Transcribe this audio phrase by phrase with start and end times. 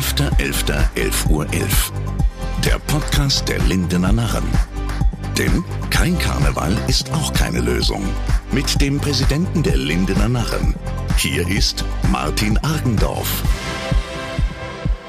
[0.00, 1.44] 11.11.11 Uhr.
[1.52, 1.92] 11.
[2.64, 4.44] Der Podcast der Lindener Narren.
[5.36, 8.02] Denn kein Karneval ist auch keine Lösung.
[8.50, 10.74] Mit dem Präsidenten der Lindener Narren.
[11.18, 13.42] Hier ist Martin Argendorf.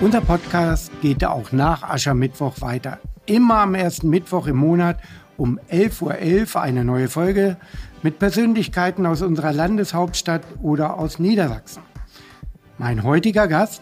[0.01, 2.99] Unser Podcast geht auch nach Aschermittwoch weiter.
[3.25, 4.97] Immer am ersten Mittwoch im Monat
[5.37, 7.55] um 11.11 Uhr eine neue Folge
[8.03, 11.81] mit Persönlichkeiten aus unserer Landeshauptstadt oder aus Niedersachsen.
[12.77, 13.81] Mein heutiger Gast,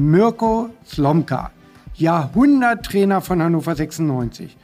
[0.00, 1.50] Mirko Slomka,
[1.94, 4.56] Jahrhunderttrainer von Hannover 96,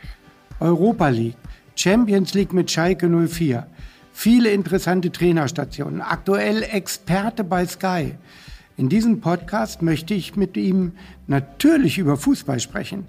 [0.60, 1.36] Europa League,
[1.74, 3.66] Champions League mit Schalke 04,
[4.14, 8.14] viele interessante Trainerstationen, aktuell Experte bei Sky.
[8.78, 10.92] In diesem Podcast möchte ich mit ihm
[11.26, 13.06] natürlich über Fußball sprechen.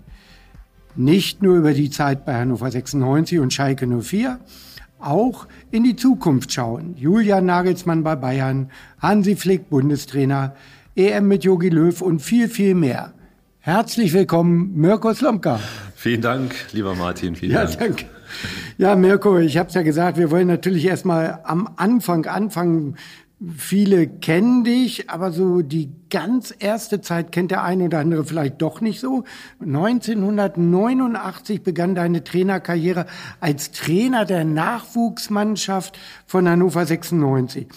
[0.98, 4.38] Nicht nur über die Zeit bei Hannover 96 und Schalke 04,
[5.00, 6.96] auch in die Zukunft schauen.
[6.98, 8.70] Julian Nagelsmann bei Bayern,
[9.00, 10.56] Hansi Flick Bundestrainer,
[10.98, 13.14] EM mit Jogi Löw und viel, viel mehr.
[13.60, 15.60] Herzlich willkommen, Mirko Slomka.
[15.96, 17.36] Vielen Dank, lieber Martin.
[17.36, 17.78] Vielen ja, Dank.
[17.78, 18.06] Danke.
[18.80, 22.96] Ja, Mirko, ich habe es ja gesagt, wir wollen natürlich erstmal am Anfang anfangen.
[23.56, 28.60] Viele kennen dich, aber so die ganz erste Zeit kennt der eine oder andere vielleicht
[28.64, 29.24] doch nicht so.
[29.62, 33.06] 1989 begann deine Trainerkarriere
[33.40, 37.68] als Trainer der Nachwuchsmannschaft von Hannover 96.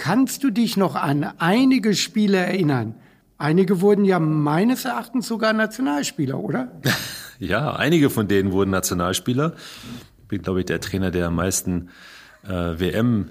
[0.00, 2.94] Kannst du dich noch an einige Spiele erinnern?
[3.36, 6.72] Einige wurden ja meines Erachtens sogar Nationalspieler, oder?
[7.38, 9.54] Ja, einige von denen wurden Nationalspieler.
[10.20, 11.88] Ich bin, glaube ich, der Trainer, der am meisten
[12.44, 13.30] äh, WM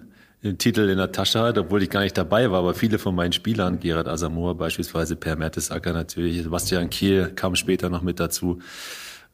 [0.58, 3.34] Titel in der Tasche hat, obwohl ich gar nicht dabei war, aber viele von meinen
[3.34, 8.59] Spielern, Gerard Asamoah beispielsweise, Per Mertesacker natürlich, Sebastian Kiel kam später noch mit dazu,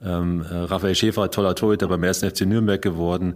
[0.03, 3.35] ähm, äh, Raphael Schäfer, toller Torhüter beim ersten FC Nürnberg geworden,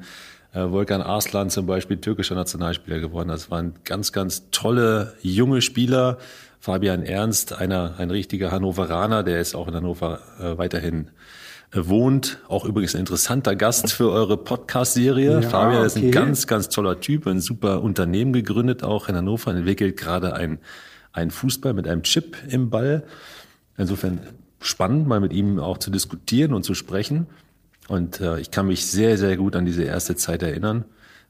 [0.54, 3.30] äh, Volkan Arslan zum Beispiel, türkischer Nationalspieler geworden.
[3.30, 6.18] Das waren ganz, ganz tolle junge Spieler,
[6.60, 11.10] Fabian Ernst, einer, ein richtiger Hannoveraner, der ist auch in Hannover äh, weiterhin
[11.72, 12.40] äh, wohnt.
[12.48, 15.42] Auch übrigens ein interessanter Gast für eure Podcast-Serie.
[15.42, 19.52] Ja, Fabian ist ein ganz, ganz toller Typ, ein super Unternehmen gegründet, auch in Hannover,
[19.52, 20.60] entwickelt gerade ein,
[21.14, 23.04] ein Fußball mit einem Chip im Ball.
[23.78, 24.20] Insofern
[24.62, 27.28] spannend, mal mit ihm auch zu diskutieren und zu sprechen.
[27.90, 30.86] Und äh, ich kann mich sehr, sehr gut an diese erste Zeit erinnern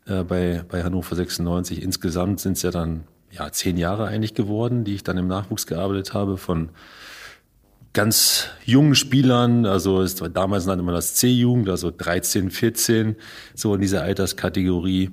[0.06, 1.82] äh, bei, bei Hannover 96.
[1.82, 5.68] Insgesamt sind es ja dann ja, zehn Jahre eigentlich geworden, die ich dann im Nachwuchs
[5.68, 6.70] gearbeitet habe, von
[7.94, 13.16] ganz jungen Spielern, also es war damals nannte man das C-Jugend, also 13, 14,
[13.56, 15.12] so in dieser Alterskategorie,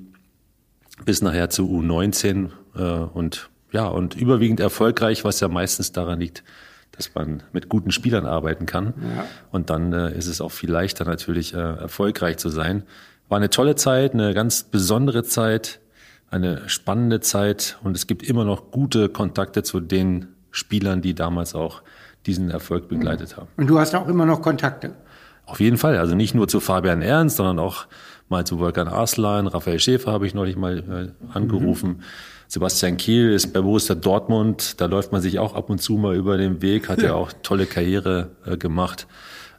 [1.05, 6.45] bis nachher zu U19 äh, und ja, und überwiegend erfolgreich, was ja meistens daran liegt,
[6.93, 8.95] dass man mit guten Spielern arbeiten kann.
[9.17, 9.25] Ja.
[9.51, 12.85] Und dann äh, ist es auch viel leichter natürlich äh, erfolgreich zu sein.
[13.29, 15.81] War eine tolle Zeit, eine ganz besondere Zeit
[16.31, 21.55] eine spannende Zeit und es gibt immer noch gute Kontakte zu den Spielern, die damals
[21.55, 21.83] auch
[22.27, 23.49] diesen Erfolg begleitet haben.
[23.57, 24.95] Und du hast auch immer noch Kontakte?
[25.45, 25.99] Auf jeden Fall.
[25.99, 27.87] Also nicht nur zu Fabian Ernst, sondern auch
[28.29, 31.91] mal zu Volkan Arslan, Raphael Schäfer habe ich neulich mal äh, angerufen.
[31.91, 32.03] Mhm.
[32.49, 34.81] Sebastian Kiel ist bei Borussia Dortmund.
[34.81, 37.15] Da läuft man sich auch ab und zu mal über den Weg, hat ja, ja
[37.15, 39.07] auch tolle Karriere äh, gemacht.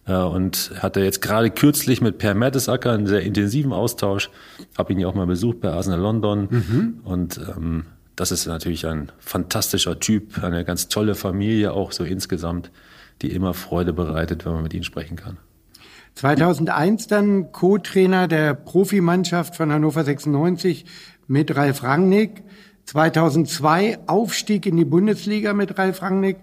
[0.06, 4.30] Äh, und hatte jetzt gerade kürzlich mit Per Mertesacker einen sehr intensiven Austausch.
[4.78, 6.48] Habe ihn ja auch mal besucht bei Arsenal London.
[6.50, 7.00] Mhm.
[7.04, 12.72] Und ähm, das ist natürlich ein fantastischer Typ, eine ganz tolle Familie auch so insgesamt,
[13.22, 15.38] die immer Freude bereitet, wenn man mit ihnen sprechen kann.
[16.16, 20.86] 2001 dann Co-Trainer der Profimannschaft von Hannover 96
[21.28, 22.44] mit Ralf Rangnick.
[22.88, 26.38] 2002 Aufstieg in die Bundesliga mit Ralf Rangnick.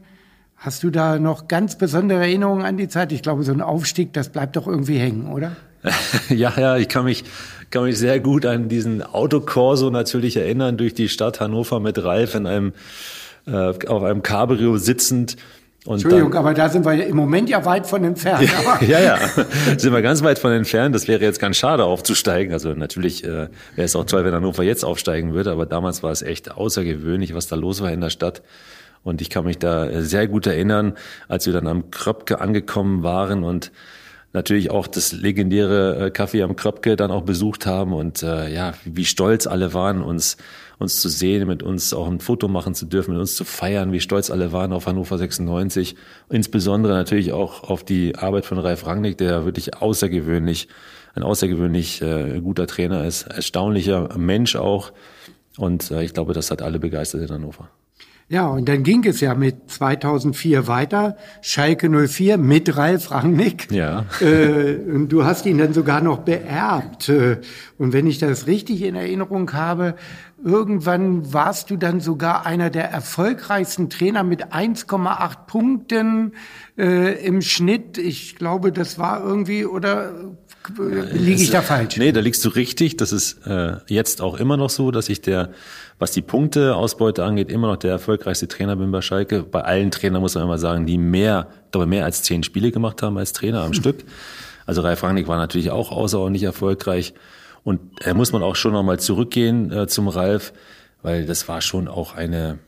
[0.57, 3.13] Hast du da noch ganz besondere Erinnerungen an die Zeit?
[3.13, 5.57] Ich glaube, so ein Aufstieg, das bleibt doch irgendwie hängen, oder?
[6.29, 7.25] ja, ja, ich kann mich,
[7.71, 12.35] kann mich sehr gut an diesen Autokorso natürlich erinnern, durch die Stadt Hannover mit Ralf
[12.35, 12.73] in einem,
[13.47, 15.37] äh, auf einem Cabrio sitzend.
[15.87, 18.49] Und Entschuldigung, dann, aber da sind wir im Moment ja weit von entfernt.
[18.89, 19.19] ja, ja,
[19.77, 20.95] sind wir ganz weit von entfernt.
[20.95, 22.55] Das wäre jetzt ganz schade aufzusteigen.
[22.55, 26.11] Also natürlich äh, wäre es auch toll, wenn Hannover jetzt aufsteigen würde, aber damals war
[26.11, 28.43] es echt außergewöhnlich, was da los war in der Stadt.
[29.03, 30.95] Und ich kann mich da sehr gut erinnern,
[31.29, 33.71] als wir dann am Kröpke angekommen waren und
[34.33, 38.75] natürlich auch das legendäre Kaffee äh, am Kröpke dann auch besucht haben und äh, ja,
[38.85, 40.39] wie stolz alle waren, uns
[40.85, 43.91] uns zu sehen, mit uns auch ein Foto machen zu dürfen, mit uns zu feiern,
[43.93, 45.97] wie stolz alle waren auf Hannover 96.
[46.31, 50.69] Insbesondere natürlich auch auf die Arbeit von Ralf Rangnick, der wirklich außergewöhnlich,
[51.15, 54.93] ein außergewöhnlich äh, guter Trainer ist, erstaunlicher Mensch auch.
[55.57, 57.69] Und äh, ich glaube, das hat alle begeistert in Hannover.
[58.29, 61.17] Ja, und dann ging es ja mit 2004 weiter.
[61.43, 63.71] Schalke 04 mit Ralf Rangnick.
[63.71, 64.07] Ja.
[64.21, 67.11] Äh, und du hast ihn dann sogar noch beerbt.
[67.11, 67.41] Äh,
[67.77, 69.95] und wenn ich das richtig in Erinnerung habe,
[70.43, 76.33] irgendwann warst du dann sogar einer der erfolgreichsten Trainer mit 1,8 Punkten
[76.79, 77.99] äh, im Schnitt.
[77.99, 80.13] Ich glaube, das war irgendwie, oder
[80.79, 81.97] äh, liege ich da falsch?
[81.99, 82.97] Nee, da liegst du richtig.
[82.97, 85.51] Das ist äh, jetzt auch immer noch so, dass ich der
[85.99, 89.43] was die Punkteausbeute angeht, immer noch der erfolgreichste Trainer bin bei Schalke.
[89.43, 93.03] Bei allen Trainern muss man immer sagen, die mehr, glaube mehr als zehn Spiele gemacht
[93.03, 93.75] haben als Trainer am hm.
[93.81, 94.05] Stück.
[94.67, 97.15] Also Ralf Rangnick war natürlich auch außerordentlich erfolgreich.
[97.63, 100.53] Und da muss man auch schon nochmal zurückgehen äh, zum Ralf,
[101.03, 102.59] weil das war schon auch eine,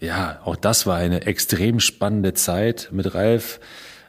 [0.00, 3.60] ja, auch das war eine extrem spannende Zeit mit Ralf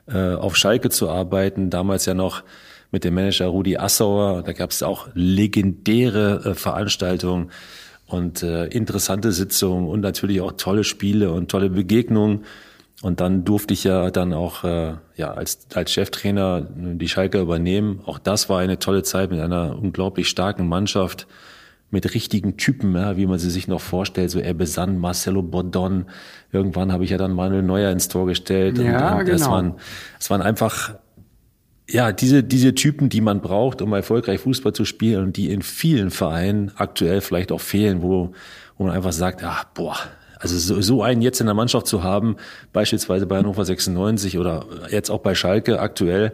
[0.07, 1.69] äh, auf Schalke zu arbeiten.
[1.69, 2.43] Damals ja noch
[2.91, 4.43] mit dem Manager Rudi Assauer.
[4.43, 7.51] Da gab es auch legendäre äh, Veranstaltungen
[8.13, 12.45] und äh, interessante Sitzungen und natürlich auch tolle Spiele und tolle Begegnungen.
[13.01, 18.01] Und dann durfte ich ja dann auch äh, ja als als Cheftrainer die Schalke übernehmen.
[18.05, 21.25] Auch das war eine tolle Zeit mit einer unglaublich starken Mannschaft,
[21.89, 26.05] mit richtigen Typen, ja, wie man sie sich noch vorstellt, so Ebbe San, Marcelo Bordon.
[26.51, 28.77] Irgendwann habe ich ja dann Manuel Neuer ins Tor gestellt.
[28.77, 29.35] Ja, und, und genau.
[29.35, 29.73] Es waren,
[30.19, 30.95] es waren einfach
[31.91, 35.61] ja, diese, diese Typen, die man braucht, um erfolgreich Fußball zu spielen und die in
[35.61, 38.33] vielen Vereinen aktuell vielleicht auch fehlen, wo,
[38.77, 39.97] wo man einfach sagt, ach, boah,
[40.39, 42.37] also so, so einen jetzt in der Mannschaft zu haben,
[42.73, 46.33] beispielsweise bei Hannover 96 oder jetzt auch bei Schalke aktuell,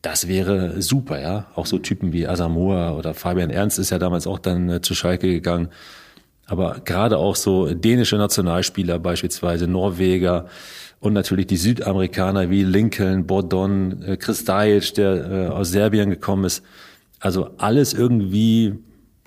[0.00, 1.46] das wäre super, ja.
[1.56, 4.94] Auch so Typen wie Asamoah oder Fabian Ernst ist ja damals auch dann äh, zu
[4.94, 5.68] Schalke gegangen.
[6.46, 10.46] Aber gerade auch so dänische Nationalspieler beispielsweise, Norweger,
[11.00, 16.44] und natürlich die Südamerikaner wie Lincoln, Bordon, äh, Chris Dajic, der äh, aus Serbien gekommen
[16.44, 16.62] ist.
[17.20, 18.74] Also alles irgendwie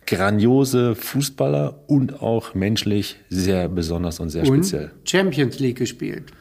[0.05, 4.91] grandiose Fußballer und auch menschlich sehr besonders und sehr und speziell.
[5.05, 6.31] Champions League gespielt.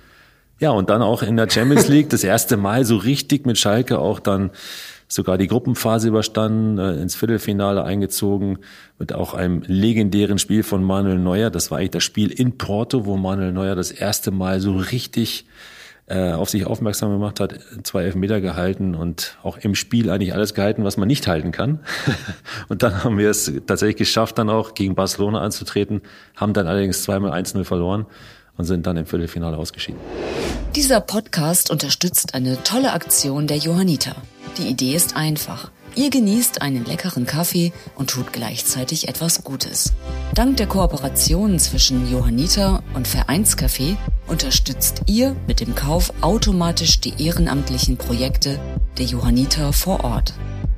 [0.58, 3.98] Ja, und dann auch in der Champions League das erste Mal so richtig mit Schalke
[3.98, 4.50] auch dann
[5.10, 8.60] sogar die Gruppenphase überstanden, äh, ins Viertelfinale eingezogen
[8.98, 11.50] mit auch einem legendären Spiel von Manuel Neuer.
[11.50, 15.46] Das war eigentlich das Spiel in Porto, wo Manuel Neuer das erste Mal so richtig
[16.06, 20.54] äh, auf sich aufmerksam gemacht hat, zwei Elfmeter gehalten und auch im Spiel eigentlich alles
[20.54, 21.80] gehalten, was man nicht halten kann.
[22.68, 26.02] und dann haben wir es tatsächlich geschafft, dann auch gegen Barcelona anzutreten,
[26.36, 28.06] haben dann allerdings zweimal 1-0 verloren
[28.56, 30.00] und sind dann im Viertelfinale ausgeschieden.
[30.76, 34.14] Dieser Podcast unterstützt eine tolle Aktion der Johanniter.
[34.58, 35.70] Die Idee ist einfach.
[35.97, 39.93] Ihr genießt einen leckeren Kaffee und tut gleichzeitig etwas Gutes.
[40.35, 43.97] Dank der Kooperation zwischen Johanniter und Vereinscafé
[44.29, 48.61] unterstützt ihr mit dem Kauf automatisch die ehrenamtlichen Projekte
[48.99, 50.35] der Johanniter vor Ort.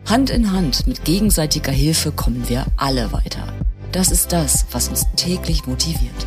[0.08, 3.52] Hand in Hand mit gegenseitiger Hilfe kommen wir alle weiter.
[3.92, 6.26] Das ist das, was uns täglich motiviert.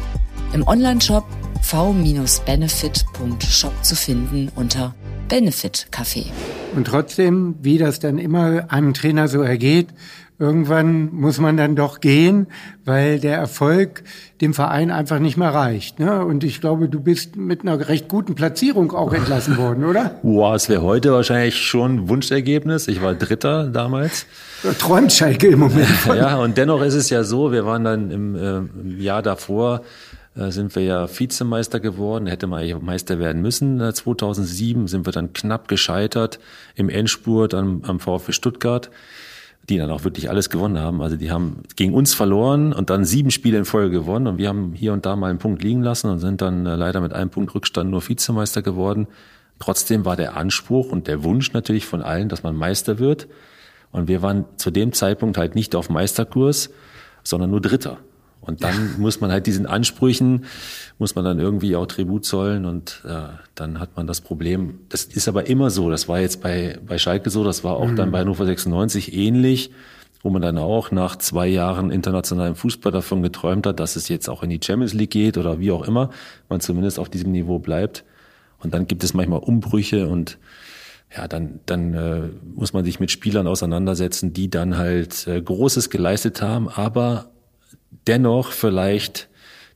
[0.54, 1.26] Im Onlineshop
[1.62, 4.94] v-benefit.shop zu finden unter
[5.28, 6.26] Benefit Café.
[6.76, 9.88] Und trotzdem, wie das dann immer einem Trainer so ergeht,
[10.38, 12.48] irgendwann muss man dann doch gehen,
[12.84, 14.04] weil der Erfolg
[14.42, 16.00] dem Verein einfach nicht mehr reicht.
[16.00, 16.24] Ne?
[16.26, 20.20] Und ich glaube, du bist mit einer recht guten Platzierung auch entlassen worden, oder?
[20.24, 22.88] Wow, es wäre heute wahrscheinlich schon ein Wunschergebnis.
[22.88, 24.26] Ich war Dritter damals.
[24.80, 25.88] Träumt Schalke im Moment.
[25.88, 26.18] Von.
[26.26, 29.82] Ja, und dennoch ist es ja so, wir waren dann im, äh, im Jahr davor
[30.36, 33.80] sind wir ja Vizemeister geworden, hätte man eigentlich Meister werden müssen.
[33.80, 36.40] 2007 äh, sind wir dann knapp gescheitert
[36.76, 38.92] im Endspurt am, am VfB Stuttgart,
[39.70, 41.02] die dann auch wirklich alles gewonnen haben.
[41.02, 44.50] Also die haben gegen uns verloren und dann sieben Spiele in Folge gewonnen und wir
[44.50, 47.14] haben hier und da mal einen Punkt liegen lassen und sind dann äh, leider mit
[47.14, 49.08] einem Punkt Rückstand nur Vizemeister geworden.
[49.60, 53.30] Trotzdem war der Anspruch und der Wunsch natürlich von allen, dass man Meister wird.
[53.94, 56.72] Und wir waren zu dem Zeitpunkt halt nicht auf Meisterkurs,
[57.24, 58.00] sondern nur Dritter.
[58.46, 58.98] Und dann ja.
[58.98, 60.46] muss man halt diesen Ansprüchen,
[61.00, 64.80] muss man dann irgendwie auch Tribut zollen und äh, dann hat man das Problem.
[64.90, 65.90] Das ist aber immer so.
[65.90, 67.96] Das war jetzt bei, bei Schalke so, das war auch mhm.
[67.96, 69.72] dann bei Hannover 96 ähnlich,
[70.22, 74.30] wo man dann auch nach zwei Jahren internationalem Fußball davon geträumt hat, dass es jetzt
[74.30, 76.12] auch in die Champions League geht oder wie auch immer,
[76.50, 78.04] man zumindest auf diesem Niveau bleibt.
[78.60, 80.38] Und dann gibt es manchmal Umbrüche und
[81.16, 82.22] ja, dann, dann äh,
[82.56, 87.32] muss man sich mit Spielern auseinandersetzen, die dann halt äh, Großes geleistet haben, aber
[88.08, 89.30] dennoch vielleicht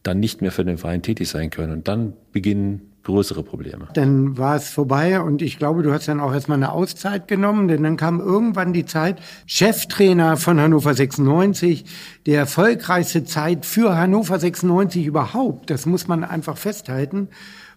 [0.03, 1.74] dann nicht mehr für den Verein tätig sein können.
[1.74, 3.88] Und dann beginnen größere Probleme.
[3.94, 7.68] Dann war es vorbei und ich glaube, du hast dann auch erstmal eine Auszeit genommen,
[7.68, 11.86] denn dann kam irgendwann die Zeit, Cheftrainer von Hannover 96,
[12.25, 17.29] die erfolgreichste Zeit für Hannover 96 überhaupt, das muss man einfach festhalten.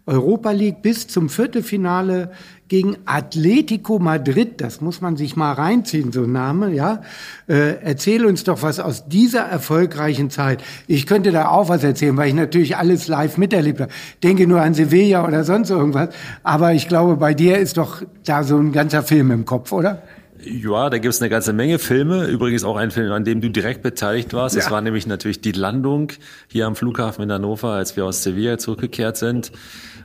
[0.07, 2.33] Europa League bis zum Viertelfinale
[2.67, 4.61] gegen Atletico Madrid.
[4.61, 7.03] Das muss man sich mal reinziehen, so ein Name, ja.
[7.47, 10.63] Äh, erzähl uns doch was aus dieser erfolgreichen Zeit.
[10.87, 13.93] Ich könnte da auch was erzählen, weil ich natürlich alles live miterlebt habe.
[14.23, 16.09] Denke nur an Sevilla oder sonst irgendwas.
[16.43, 20.03] Aber ich glaube, bei dir ist doch da so ein ganzer Film im Kopf, oder?
[20.45, 22.27] Ja, da gibt es eine ganze Menge Filme.
[22.27, 24.57] Übrigens auch ein Film, an dem du direkt beteiligt warst.
[24.57, 24.71] Es ja.
[24.71, 26.13] war nämlich natürlich die Landung
[26.49, 29.53] hier am Flughafen in Hannover, als wir aus Sevilla zurückgekehrt sind.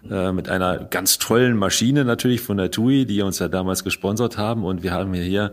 [0.10, 4.38] Äh, mit einer ganz tollen Maschine natürlich von der TUI, die uns ja damals gesponsert
[4.38, 4.64] haben.
[4.64, 5.52] Und wir haben hier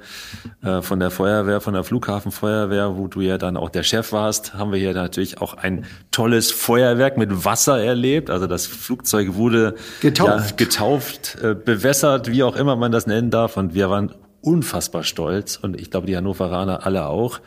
[0.62, 4.54] äh, von der Feuerwehr, von der Flughafenfeuerwehr, wo du ja dann auch der Chef warst,
[4.54, 8.30] haben wir hier natürlich auch ein tolles Feuerwerk mit Wasser erlebt.
[8.30, 13.30] Also das Flugzeug wurde getauft, ja, getauft äh, bewässert, wie auch immer man das nennen
[13.30, 13.56] darf.
[13.56, 14.12] Und wir waren
[14.44, 15.56] unfassbar stolz.
[15.56, 17.40] Und ich glaube, die Hannoveraner alle auch.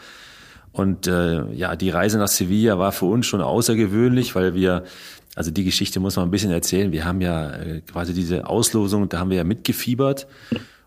[0.72, 4.84] Und äh, ja, die Reise nach Sevilla war für uns schon außergewöhnlich, weil wir
[5.38, 6.92] also die Geschichte muss man ein bisschen erzählen.
[6.92, 10.25] Wir haben ja äh, quasi diese Auslosung, da haben wir ja mitgefiebert.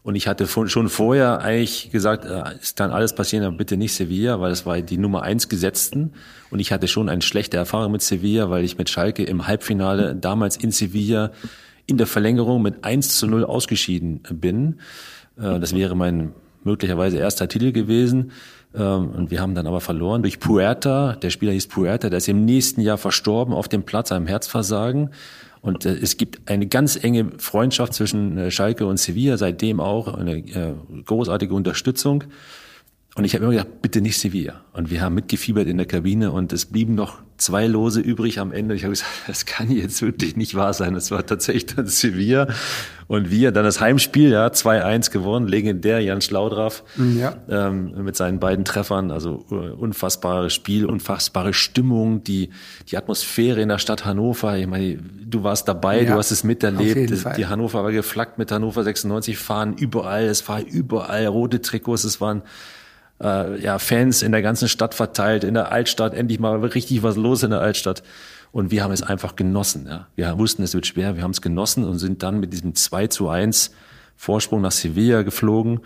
[0.02, 3.94] Und ich hatte schon vorher eigentlich gesagt, äh, es kann alles passieren, aber bitte nicht
[3.94, 6.14] Sevilla, weil das war die Nummer eins Gesetzten.
[6.50, 10.16] Und ich hatte schon eine schlechte Erfahrung mit Sevilla, weil ich mit Schalke im Halbfinale
[10.16, 11.30] damals in Sevilla
[11.86, 14.80] in der Verlängerung mit 1 zu 0 ausgeschieden bin.
[15.40, 16.32] Äh, das wäre mein
[16.64, 18.32] möglicherweise erster Titel gewesen.
[18.74, 21.16] Ähm, und wir haben dann aber verloren durch Puerta.
[21.22, 25.10] Der Spieler hieß Puerta, der ist im nächsten Jahr verstorben auf dem Platz, einem Herzversagen.
[25.62, 30.14] Und äh, es gibt eine ganz enge Freundschaft zwischen äh, Schalke und Sevilla, seitdem auch
[30.14, 30.42] eine
[31.04, 32.24] großartige Unterstützung.
[33.16, 34.60] Und ich habe immer gedacht, bitte nicht Sevilla.
[34.72, 38.52] Und wir haben mitgefiebert in der Kabine und es blieben noch zwei Lose übrig am
[38.52, 38.76] Ende.
[38.76, 40.94] Ich habe gesagt, das kann jetzt wirklich nicht wahr sein.
[40.94, 42.46] Es war tatsächlich dann Sevilla
[43.08, 43.50] und wir.
[43.50, 46.84] Dann das Heimspiel, ja, 2-1 gewonnen, legendär, Jan Schlaudraff
[47.18, 47.34] ja.
[47.48, 49.10] ähm, mit seinen beiden Treffern.
[49.10, 52.50] Also uh, unfassbares Spiel, unfassbare Stimmung, die,
[52.90, 54.56] die Atmosphäre in der Stadt Hannover.
[54.56, 57.10] Ich meine, du warst dabei, ja, du hast es miterlebt.
[57.36, 60.26] Die Hannover war geflaggt mit Hannover 96 fahren überall.
[60.26, 62.04] Es war überall rote Trikots.
[62.04, 62.42] Es waren
[63.22, 67.16] äh, ja, Fans in der ganzen Stadt verteilt, in der Altstadt, endlich mal richtig was
[67.16, 68.02] los in der Altstadt.
[68.52, 69.86] Und wir haben es einfach genossen.
[69.88, 70.08] Ja.
[70.16, 73.06] Wir wussten, es wird schwer, wir haben es genossen und sind dann mit diesem 2
[73.06, 73.70] zu 1
[74.16, 75.80] Vorsprung nach Sevilla geflogen.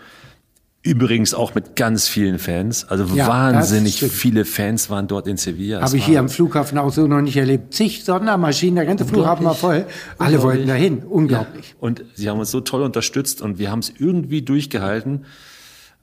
[0.81, 2.85] Übrigens auch mit ganz vielen Fans.
[2.85, 5.81] Also ja, wahnsinnig viele Fans waren dort in Sevilla.
[5.81, 7.73] Habe ich hier am Flughafen auch so noch nicht erlebt.
[7.73, 9.87] Zig Sondermaschinen, der ganze Flughafen war voll.
[10.19, 10.99] Alle wollten dahin.
[10.99, 11.69] Unglaublich.
[11.69, 11.75] Ja.
[11.79, 15.25] Und sie haben uns so toll unterstützt und wir haben es irgendwie durchgehalten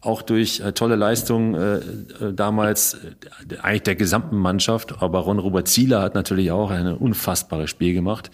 [0.02, 5.00] auch durch äh, tolle Leistungen äh, äh, damals äh, eigentlich der gesamten Mannschaft.
[5.00, 8.30] Aber Ron-Robert Zieler hat natürlich auch ein unfassbares Spiel gemacht.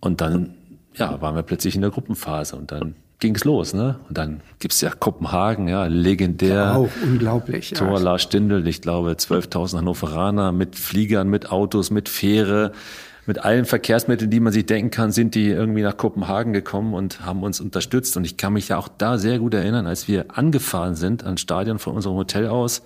[0.00, 0.54] Und dann
[0.94, 4.00] ja, waren wir plötzlich in der Gruppenphase und dann ging's los, ne?
[4.08, 6.76] Und dann gibt's ja Kopenhagen, ja, legendär.
[6.76, 7.70] Auch unglaublich.
[7.70, 7.98] Tor ja.
[7.98, 12.72] Lars Stindl, ich glaube 12.000 Hannoveraner mit Fliegern, mit Autos, mit Fähre
[13.26, 17.24] mit allen Verkehrsmitteln, die man sich denken kann, sind die irgendwie nach Kopenhagen gekommen und
[17.24, 18.16] haben uns unterstützt.
[18.16, 21.40] Und ich kann mich ja auch da sehr gut erinnern, als wir angefahren sind ans
[21.40, 22.82] Stadion von unserem Hotel aus,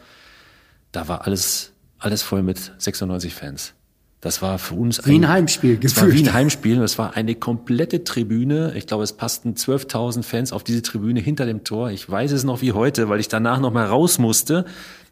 [0.92, 3.72] da war alles, alles voll mit 96 Fans.
[4.20, 5.76] Das war für uns wie ein, ein Heimspiel.
[5.76, 6.76] Das war wie ein Heimspiel.
[6.76, 8.72] Das war eine komplette Tribüne.
[8.74, 11.90] Ich glaube, es passten 12.000 Fans auf diese Tribüne hinter dem Tor.
[11.90, 14.64] Ich weiß es noch wie heute, weil ich danach noch mal raus musste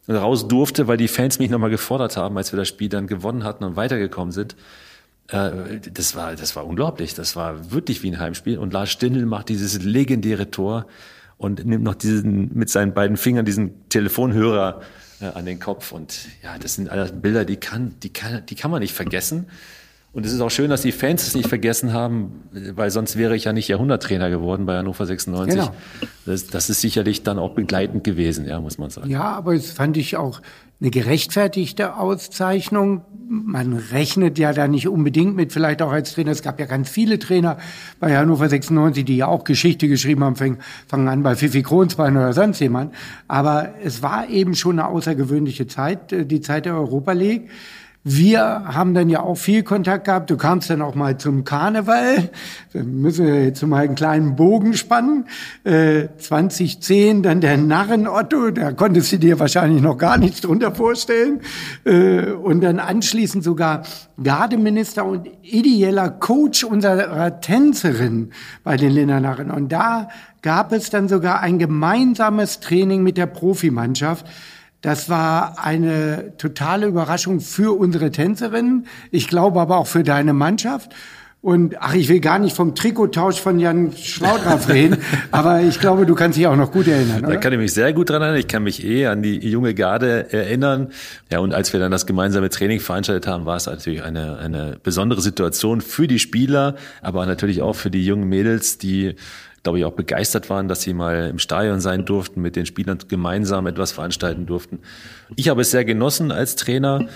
[0.07, 2.88] und raus durfte, weil die Fans mich noch mal gefordert haben, als wir das Spiel
[2.88, 4.57] dann gewonnen hatten und weitergekommen sind.
[5.28, 7.14] Äh, das war, das war unglaublich.
[7.14, 8.59] Das war wirklich wie ein Heimspiel.
[8.59, 10.87] Und Lars Stindl macht dieses legendäre Tor
[11.37, 14.83] und nimmt noch diesen, mit seinen beiden Fingern diesen Telefonhörer
[15.21, 15.93] äh, an den Kopf.
[15.93, 19.47] Und ja, das sind alles Bilder, die kann, die kann, die kann man nicht vergessen.
[20.12, 23.35] Und es ist auch schön, dass die Fans es nicht vergessen haben, weil sonst wäre
[23.35, 25.59] ich ja nicht Jahrhunderttrainer geworden bei Hannover 96.
[25.59, 25.75] Genau.
[26.25, 29.11] Das, das ist sicherlich dann auch begleitend gewesen, ja, muss man sagen.
[29.11, 30.40] Ja, aber es fand ich auch
[30.85, 33.07] eine gerechtfertigte Auszeichnung.
[33.26, 36.31] Man rechnet ja da nicht unbedingt mit, vielleicht auch als Trainer.
[36.31, 37.57] Es gab ja ganz viele Trainer
[38.00, 42.14] bei Hannover 96, die ja auch Geschichte geschrieben haben, fangen, fangen an bei Fifi Kronsbein
[42.19, 42.95] oder sonst jemand.
[43.29, 47.49] Aber es war eben schon eine außergewöhnliche Zeit, äh, die Zeit der Europa League.
[48.07, 50.29] Wir haben dann ja auch viel Kontakt gehabt.
[50.29, 52.29] Du kamst dann auch mal zum Karneval.
[52.71, 55.25] Wir müssen jetzt mal einen kleinen Bogen spannen.
[55.65, 58.51] Äh, 2010 dann der Narren Otto.
[58.51, 61.41] Da konntest du dir wahrscheinlich noch gar nichts drunter vorstellen.
[61.87, 63.85] Äh, und dann anschließend sogar
[64.23, 68.33] Gardeminister und ideeller Coach unserer Tänzerin
[68.65, 69.51] bei den Lindernarren.
[69.51, 70.09] Und da
[70.43, 74.27] gab es dann sogar ein gemeinsames Training mit der Profimannschaft.
[74.85, 78.87] Das war eine totale Überraschung für unsere Tänzerinnen.
[79.11, 80.95] Ich glaube aber auch für deine Mannschaft.
[81.41, 84.99] Und ach, ich will gar nicht vom Trikottausch von Jan Schlaudraff reden,
[85.31, 87.33] aber ich glaube, du kannst dich auch noch gut erinnern, oder?
[87.33, 88.41] Da kann ich mich sehr gut dran erinnern.
[88.41, 90.91] Ich kann mich eh an die junge Garde erinnern.
[91.31, 94.76] Ja, und als wir dann das gemeinsame Training veranstaltet haben, war es natürlich eine, eine
[94.83, 99.14] besondere Situation für die Spieler, aber natürlich auch für die jungen Mädels, die
[99.64, 102.99] glaube ich, auch begeistert waren, dass sie mal im Stadion sein durften, mit den Spielern
[103.09, 104.80] gemeinsam etwas veranstalten durften.
[105.37, 107.09] Ich habe es sehr genossen als Trainer.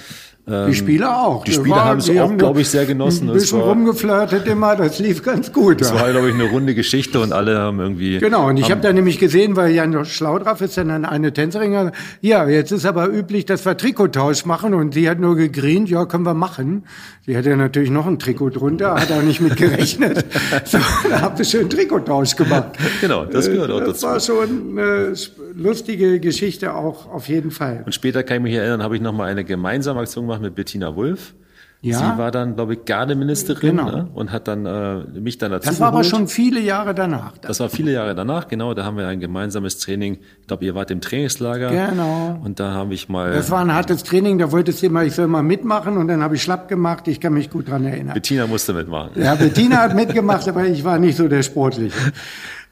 [0.49, 1.45] Die Spieler auch.
[1.45, 3.29] Die Spieler haben es auch, glaube ich, sehr genossen.
[3.29, 5.83] Ein bisschen war, rumgeflirtet immer, das lief ganz gut.
[5.83, 8.19] Es war, glaube ich, eine runde Geschichte und alle haben irgendwie...
[8.19, 11.91] Genau, und ich habe da nämlich gesehen, weil Jan Schlaudraff ist dann eine Tänzerin,
[12.23, 16.07] ja, jetzt ist aber üblich, dass wir Trikottausch machen und sie hat nur gegrient, ja,
[16.07, 16.85] können wir machen.
[17.27, 20.25] Sie hatte natürlich noch ein Trikot drunter, hat auch nicht mit gerechnet.
[20.65, 20.79] so,
[21.11, 22.71] da habt ihr schön Trikottausch gemacht.
[23.03, 24.07] Genau, das gehört auch das dazu.
[24.07, 25.13] Das war schon eine
[25.55, 27.83] lustige Geschichte auch, auf jeden Fall.
[27.85, 30.95] Und später kann ich mich erinnern, habe ich nochmal eine gemeinsame Aktion gemacht mit Bettina
[30.97, 31.35] Wulff.
[31.81, 31.99] Ja.
[31.99, 33.89] Sie war dann, glaube ich, Gardeministerin Genau.
[33.89, 34.09] ne?
[34.13, 36.07] und hat dann äh, mich dann dazu Das war aber geholt.
[36.11, 37.39] schon viele Jahre danach.
[37.39, 38.75] Das war viele Jahre danach, genau.
[38.75, 40.19] Da haben wir ein gemeinsames Training.
[40.41, 41.71] Ich glaube, ihr wart im Trainingslager.
[41.91, 42.41] Genau.
[42.43, 43.31] Und da habe ich mal.
[43.31, 46.21] Das war ein hartes Training, da wolltest du immer, ich soll mal mitmachen und dann
[46.21, 47.07] habe ich schlapp gemacht.
[47.07, 48.15] Ich kann mich gut dran erinnern.
[48.15, 49.11] Bettina musste mitmachen.
[49.15, 51.95] Ja, Bettina hat mitgemacht, aber ich war nicht so der Sportliche.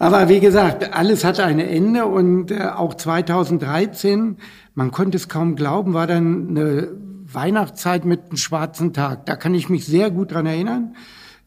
[0.01, 4.37] Aber wie gesagt, alles hatte ein Ende und äh, auch 2013,
[4.75, 6.89] man konnte es kaum glauben, war dann eine
[7.37, 9.27] Weihnachtszeit mit einem schwarzen Tag.
[9.27, 10.97] Da kann ich mich sehr gut dran erinnern.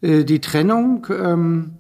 [0.02, 1.74] Äh, die Trennung, ähm,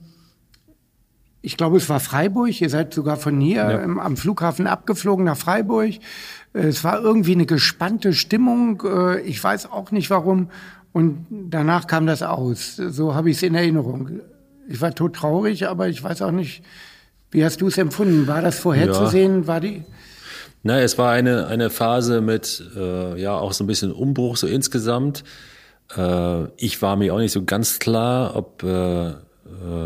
[1.41, 2.59] ich glaube, es war Freiburg.
[2.59, 3.81] Ihr seid sogar von hier Ja.
[3.81, 5.91] ähm, am Flughafen abgeflogen nach Freiburg.
[6.53, 8.83] Äh, Es war irgendwie eine gespannte Stimmung.
[8.83, 10.49] Äh, Ich weiß auch nicht warum.
[10.91, 12.75] Und danach kam das aus.
[12.75, 14.21] So habe ich es in Erinnerung.
[14.67, 16.63] Ich war todtraurig, aber ich weiß auch nicht,
[17.31, 18.27] wie hast du es empfunden?
[18.27, 19.45] War das vorherzusehen?
[19.47, 19.83] War die?
[20.61, 24.45] Na, es war eine, eine Phase mit, äh, ja, auch so ein bisschen Umbruch so
[24.45, 25.23] insgesamt.
[25.95, 29.13] Äh, ich war mir auch nicht so ganz klar, ob, äh, äh,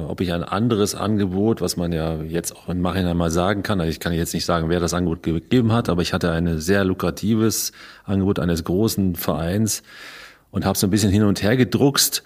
[0.07, 3.79] ob ich ein anderes Angebot, was man ja jetzt auch im Nachhinein mal sagen kann,
[3.79, 6.59] also ich kann jetzt nicht sagen, wer das Angebot gegeben hat, aber ich hatte ein
[6.59, 7.71] sehr lukratives
[8.03, 9.83] Angebot eines großen Vereins
[10.49, 12.23] und habe so ein bisschen hin und her gedruckst.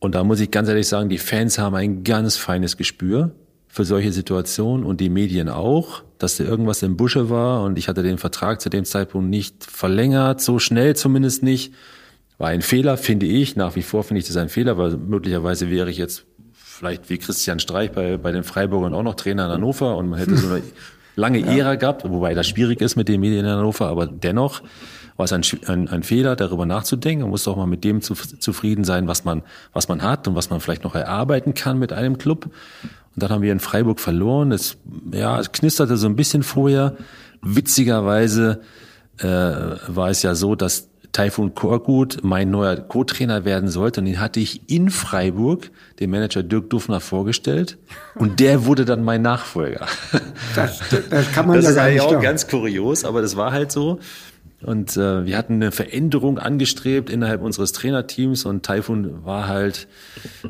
[0.00, 3.30] Und da muss ich ganz ehrlich sagen, die Fans haben ein ganz feines Gespür
[3.74, 7.88] für solche Situationen und die Medien auch, dass da irgendwas im Busche war und ich
[7.88, 11.74] hatte den Vertrag zu dem Zeitpunkt nicht verlängert, so schnell zumindest nicht.
[12.38, 13.56] War ein Fehler, finde ich.
[13.56, 17.18] Nach wie vor finde ich das ein Fehler, weil möglicherweise wäre ich jetzt vielleicht wie
[17.18, 20.46] Christian Streich bei, bei den Freiburgern auch noch Trainer in Hannover und man hätte so
[20.46, 20.62] eine
[21.16, 24.62] lange Ära gehabt, wobei das schwierig ist mit den Medien in Hannover, aber dennoch
[25.16, 27.22] war es ein, ein, ein Fehler, darüber nachzudenken.
[27.22, 29.42] Man muss doch mal mit dem zu, zufrieden sein, was man,
[29.72, 32.46] was man hat und was man vielleicht noch erarbeiten kann mit einem Club.
[32.46, 34.50] Und dann haben wir in Freiburg verloren.
[34.50, 34.76] Es,
[35.12, 36.96] ja, es knisterte so ein bisschen vorher.
[37.42, 38.60] Witzigerweise
[39.18, 44.00] äh, war es ja so, dass Taifun Korkut mein neuer Co-Trainer werden sollte.
[44.00, 47.78] Und den hatte ich in Freiburg, dem Manager Dirk Duffner, vorgestellt.
[48.16, 49.86] Und der wurde dann mein Nachfolger.
[50.56, 52.24] Das, das kann man Das ja ist gar nicht auch glauben.
[52.24, 54.00] ganz kurios, aber das war halt so.
[54.64, 59.88] Und äh, wir hatten eine Veränderung angestrebt innerhalb unseres Trainerteams und Taifun war halt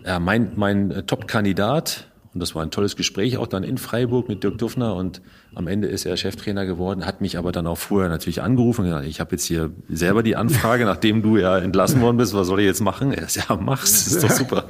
[0.05, 2.07] ja, mein, mein äh, Top-Kandidat.
[2.33, 5.23] Und das war ein tolles Gespräch auch dann in Freiburg mit Dirk Duffner und
[5.55, 8.87] am Ende ist er Cheftrainer geworden, hat mich aber dann auch vorher natürlich angerufen und
[8.89, 12.49] gesagt, ich habe jetzt hier selber die Anfrage, nachdem du ja entlassen worden bist, was
[12.49, 13.13] soll ich jetzt machen?
[13.13, 14.65] Er sagt, ja, mach's, ist doch super.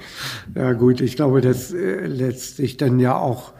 [0.54, 3.54] Ja gut, ich glaube, das äh, lässt sich dann ja auch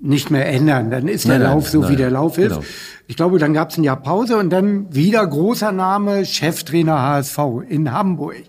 [0.00, 0.90] nicht mehr ändern.
[0.90, 2.48] Dann ist der Nein, nein, Lauf so, nein, wie der Lauf ist.
[2.48, 2.62] genau.
[3.06, 7.38] Ich glaube, dann gab es ein Jahr Pause und dann wieder großer Name, Cheftrainer HSV
[7.68, 8.42] in Hamburg.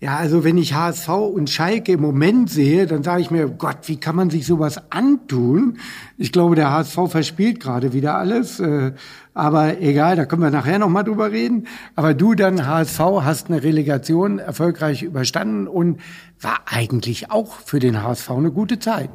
[0.00, 3.78] Ja, also wenn ich HSV und Schalke im Moment sehe, dann sage ich mir, Gott,
[3.86, 5.78] wie kann man sich sowas antun?
[6.18, 8.60] Ich glaube, der HSV verspielt gerade wieder alles.
[8.60, 8.92] äh,
[9.32, 11.66] Aber egal, da können wir nachher noch mal drüber reden.
[11.96, 16.00] Aber du dann HSV hast eine Relegation erfolgreich überstanden und
[16.40, 19.10] war eigentlich auch für den HSV eine gute Zeit.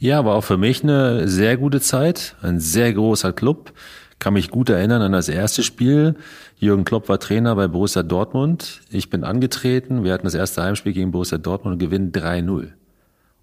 [0.00, 3.72] Ja, war auch für mich eine sehr gute Zeit, ein sehr großer Club.
[4.20, 6.14] Kann mich gut erinnern an das erste Spiel.
[6.56, 8.80] Jürgen Klopp war Trainer bei Borussia Dortmund.
[8.90, 10.04] Ich bin angetreten.
[10.04, 12.68] Wir hatten das erste Heimspiel gegen Borussia Dortmund und gewinnen 3-0.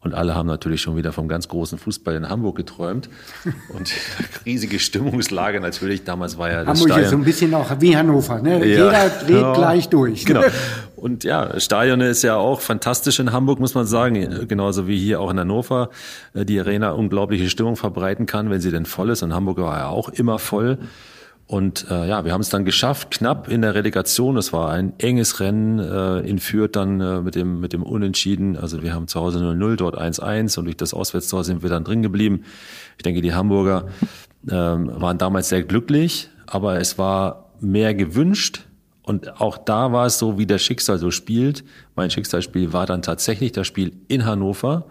[0.06, 3.10] Und alle haben natürlich schon wieder vom ganz großen Fußball in Hamburg geträumt.
[3.74, 3.92] Und
[4.46, 6.04] riesige Stimmungslage natürlich.
[6.06, 7.22] Damals war ja das Hamburg ist so Stadion.
[7.22, 8.40] ein bisschen auch wie Hannover.
[8.42, 8.60] Ne?
[8.60, 8.66] Ja.
[8.66, 9.54] Jeder dreht Ja.
[9.54, 10.24] gleich durch.
[10.26, 10.44] Genau.
[10.96, 14.48] Und ja, Stadion ist ja auch fantastisch in Hamburg, muss man sagen.
[14.48, 15.90] Genauso wie hier auch in Hannover.
[16.34, 19.22] äh, Die Arena unglaubliche Stimmung verbreiten kann, wenn sie denn voll ist.
[19.24, 20.78] Und Hamburg war ja auch immer voll.
[21.48, 24.36] Und äh, ja, wir haben es dann geschafft, knapp in der Relegation.
[24.36, 28.58] Es war ein enges Rennen äh, in Fürth dann äh, mit dem mit dem Unentschieden.
[28.58, 31.84] Also wir haben zu Hause 0-0, dort 1-1 und durch das Auswärtstor sind wir dann
[31.84, 32.46] drin geblieben.
[32.98, 33.86] Ich denke, die Hamburger
[34.50, 38.66] ähm, waren damals sehr glücklich, aber es war mehr gewünscht
[39.04, 41.64] Und auch da war es so, wie das Schicksal so spielt.
[41.96, 44.88] Mein Schicksalsspiel war dann tatsächlich das Spiel in Hannover,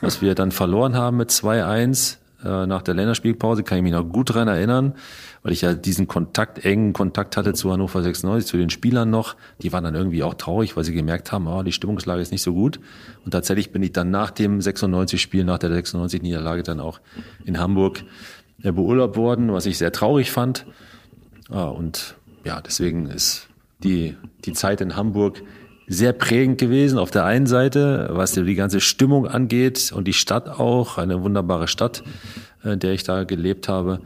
[0.00, 4.04] was wir dann verloren haben mit 2-1 äh, nach der Länderspielpause, kann ich mich noch
[4.04, 4.94] gut dran erinnern,
[5.42, 9.36] weil ich ja diesen Kontakt, engen Kontakt hatte zu Hannover 96, zu den Spielern noch.
[9.60, 12.42] Die waren dann irgendwie auch traurig, weil sie gemerkt haben, oh, die Stimmungslage ist nicht
[12.42, 12.78] so gut.
[13.24, 17.00] Und tatsächlich bin ich dann nach dem 96-Spiel, nach der 96-Niederlage dann auch
[17.44, 18.04] in Hamburg
[18.62, 20.66] äh, beurlaubt worden, was ich sehr traurig fand.
[21.50, 23.48] Ah, und ja, deswegen ist
[23.82, 25.42] die, die Zeit in Hamburg
[25.88, 26.98] sehr prägend gewesen.
[26.98, 31.68] Auf der einen Seite, was die ganze Stimmung angeht und die Stadt auch, eine wunderbare
[31.68, 32.02] Stadt,
[32.62, 34.00] in äh, der ich da gelebt habe.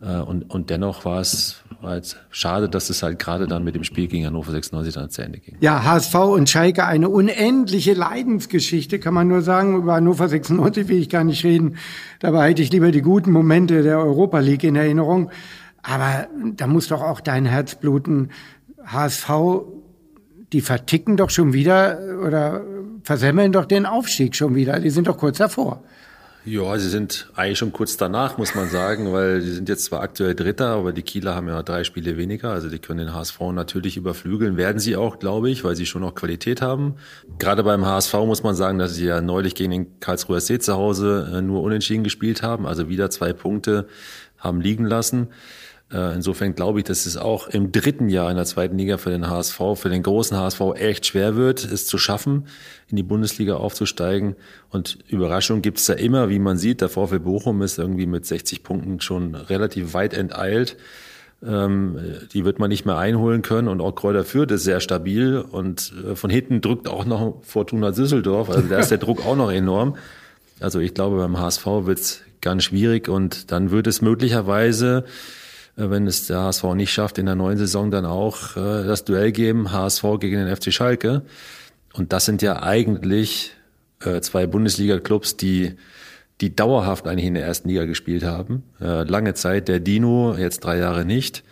[0.00, 3.74] Äh, und, und dennoch war es war jetzt schade, dass es halt gerade dann mit
[3.74, 5.56] dem Spiel gegen Hannover 96 dann zu Ende ging.
[5.60, 9.76] Ja, HSV und Schalke eine unendliche Leidensgeschichte, kann man nur sagen.
[9.76, 11.76] Über Hannover 96 will ich gar nicht reden.
[12.18, 15.30] Dabei hätte ich lieber die guten Momente der Europa League in Erinnerung.
[15.82, 18.30] Aber da muss doch auch dein Herz bluten.
[18.84, 19.30] HSV
[20.52, 22.62] die verticken doch schon wieder oder
[23.02, 24.80] versemmeln doch den Aufstieg schon wieder.
[24.80, 25.82] Die sind doch kurz davor.
[26.44, 30.00] Ja, sie sind eigentlich schon kurz danach, muss man sagen, weil sie sind jetzt zwar
[30.00, 32.50] aktuell Dritter, aber die Kieler haben ja drei Spiele weniger.
[32.50, 36.00] Also die können den HSV natürlich überflügeln, werden sie auch, glaube ich, weil sie schon
[36.00, 36.94] noch Qualität haben.
[37.38, 40.74] Gerade beim HSV muss man sagen, dass sie ja neulich gegen den Karlsruher See zu
[40.74, 43.86] Hause äh, nur unentschieden gespielt haben, also wieder zwei Punkte
[44.38, 45.28] haben liegen lassen.
[45.92, 49.10] Äh, insofern glaube ich, dass es auch im dritten Jahr in der zweiten Liga für
[49.10, 52.46] den HSV, für den großen HSV echt schwer wird, es zu schaffen,
[52.88, 54.36] in die Bundesliga aufzusteigen.
[54.70, 56.82] Und Überraschung gibt es da immer, wie man sieht.
[56.82, 60.76] Der VfL Bochum ist irgendwie mit 60 Punkten schon relativ weit enteilt.
[61.46, 61.98] Ähm,
[62.32, 63.68] die wird man nicht mehr einholen können.
[63.68, 65.38] Und auch Kräuter Fürth ist sehr stabil.
[65.38, 68.50] Und äh, von hinten drückt auch noch Fortuna Düsseldorf.
[68.50, 69.96] Also da ist der Druck auch noch enorm.
[70.60, 73.08] Also ich glaube, beim HSV wird es ganz schwierig.
[73.08, 75.04] Und dann wird es möglicherweise
[75.78, 79.32] wenn es der HSV nicht schafft, in der neuen Saison dann auch äh, das Duell
[79.32, 81.22] geben, HSV gegen den FC Schalke.
[81.92, 83.52] Und das sind ja eigentlich
[84.04, 85.76] äh, zwei Bundesliga-Clubs, die
[86.40, 88.62] die dauerhaft eigentlich in der ersten Liga gespielt haben.
[88.78, 91.42] lange Zeit der Dino, jetzt drei Jahre nicht.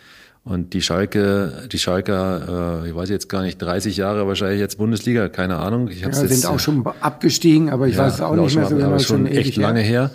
[0.47, 4.77] Und die Schalke, die Schalker, äh, ich weiß jetzt gar nicht, 30 Jahre wahrscheinlich jetzt
[4.77, 5.89] Bundesliga, keine Ahnung.
[5.89, 8.77] Ich ja, sind jetzt, auch schon abgestiegen, aber ich ja, weiß auch nicht mehr so
[8.77, 8.97] genau.
[8.97, 10.09] Schon echt lange her.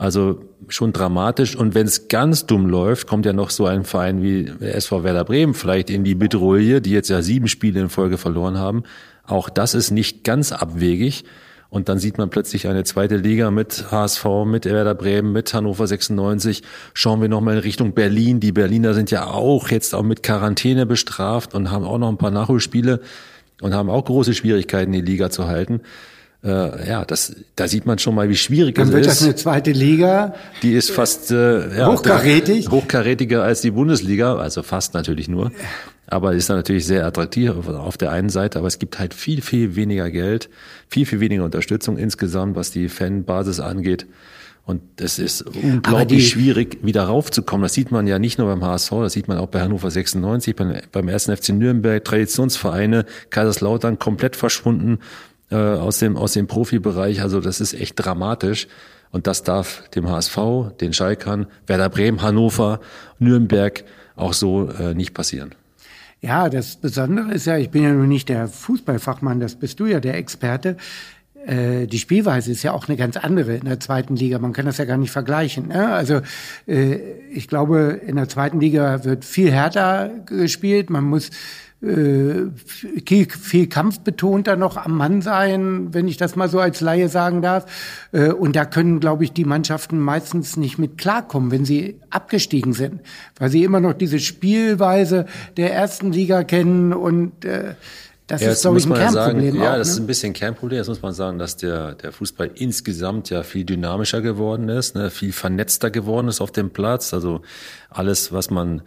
[0.00, 1.54] Also schon dramatisch.
[1.54, 5.26] Und wenn es ganz dumm läuft, kommt ja noch so ein Verein wie SV Werder
[5.26, 8.84] Bremen vielleicht in die Bedrohung, die jetzt ja sieben Spiele in Folge verloren haben.
[9.26, 11.24] Auch das ist nicht ganz abwegig.
[11.68, 15.86] Und dann sieht man plötzlich eine zweite Liga mit HSV, mit Werder Bremen, mit Hannover
[15.86, 16.62] 96.
[16.94, 18.40] Schauen wir nochmal in Richtung Berlin.
[18.40, 22.16] Die Berliner sind ja auch jetzt auch mit Quarantäne bestraft und haben auch noch ein
[22.16, 23.02] paar Nachholspiele
[23.60, 25.82] und haben auch große Schwierigkeiten, die Liga zu halten
[26.42, 29.20] äh, ja, das, da sieht man schon mal, wie schwierig Dann es wird ist.
[29.20, 30.34] das eine zweite Liga.
[30.62, 32.70] Die ist fast äh, ja, hochkarätig.
[32.70, 35.52] hochkarätiger als die Bundesliga, also fast natürlich nur.
[36.06, 39.42] Aber ist dann natürlich sehr attraktiv auf der einen Seite, aber es gibt halt viel,
[39.42, 40.48] viel weniger Geld,
[40.88, 44.06] viel, viel weniger Unterstützung insgesamt, was die Fanbasis angeht.
[44.66, 47.62] Und es ist unglaublich schwierig, wieder raufzukommen.
[47.62, 50.54] Das sieht man ja nicht nur beim HSV, das sieht man auch bei Hannover 96,
[50.54, 51.24] beim, beim 1.
[51.26, 54.98] FC Nürnberg, Traditionsvereine, Kaiserslautern komplett verschwunden
[55.50, 57.22] äh, aus dem aus dem Profibereich.
[57.22, 58.68] Also das ist echt dramatisch.
[59.12, 60.38] Und das darf dem HSV,
[60.80, 62.80] den Schalkern, Werder Bremen, Hannover,
[63.18, 63.84] Nürnberg
[64.14, 65.54] auch so äh, nicht passieren.
[66.20, 69.86] Ja, das Besondere ist ja, ich bin ja nun nicht der Fußballfachmann, das bist du
[69.86, 70.76] ja der Experte.
[71.46, 74.38] Äh, die Spielweise ist ja auch eine ganz andere in der zweiten Liga.
[74.38, 75.68] Man kann das ja gar nicht vergleichen.
[75.68, 75.92] Ne?
[75.92, 76.20] Also
[76.66, 76.96] äh,
[77.32, 80.90] ich glaube, in der zweiten Liga wird viel härter gespielt.
[80.90, 81.30] Man muss
[81.82, 87.40] viel, viel kampfbetonter noch am Mann sein, wenn ich das mal so als Laie sagen
[87.40, 87.64] darf.
[88.12, 92.74] Äh, und da können, glaube ich, die Mannschaften meistens nicht mit klarkommen, wenn sie abgestiegen
[92.74, 93.00] sind,
[93.38, 95.24] weil sie immer noch diese Spielweise
[95.56, 97.74] der ersten Liga kennen und äh,
[98.30, 99.52] das ja, ist, glaube ich, ein Kernproblem.
[99.52, 99.92] Sagen, ja, das ne?
[99.94, 100.78] ist ein bisschen Kernproblem.
[100.78, 105.10] Das muss man sagen, dass der, der Fußball insgesamt ja viel dynamischer geworden ist, ne,
[105.10, 107.12] viel vernetzter geworden ist auf dem Platz.
[107.12, 107.42] Also
[107.88, 108.82] alles, was man,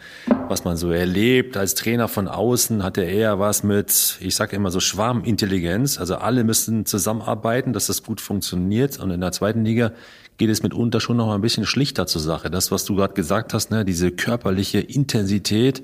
[0.48, 4.56] was man so erlebt als Trainer von außen, hat er eher was mit, ich sage
[4.56, 6.00] immer so Schwarmintelligenz.
[6.00, 8.98] Also alle müssen zusammenarbeiten, dass das gut funktioniert.
[8.98, 9.92] Und in der zweiten Liga
[10.38, 12.50] geht es mitunter schon noch ein bisschen schlichter zur Sache.
[12.50, 15.84] Das, was du gerade gesagt hast, ne, diese körperliche Intensität,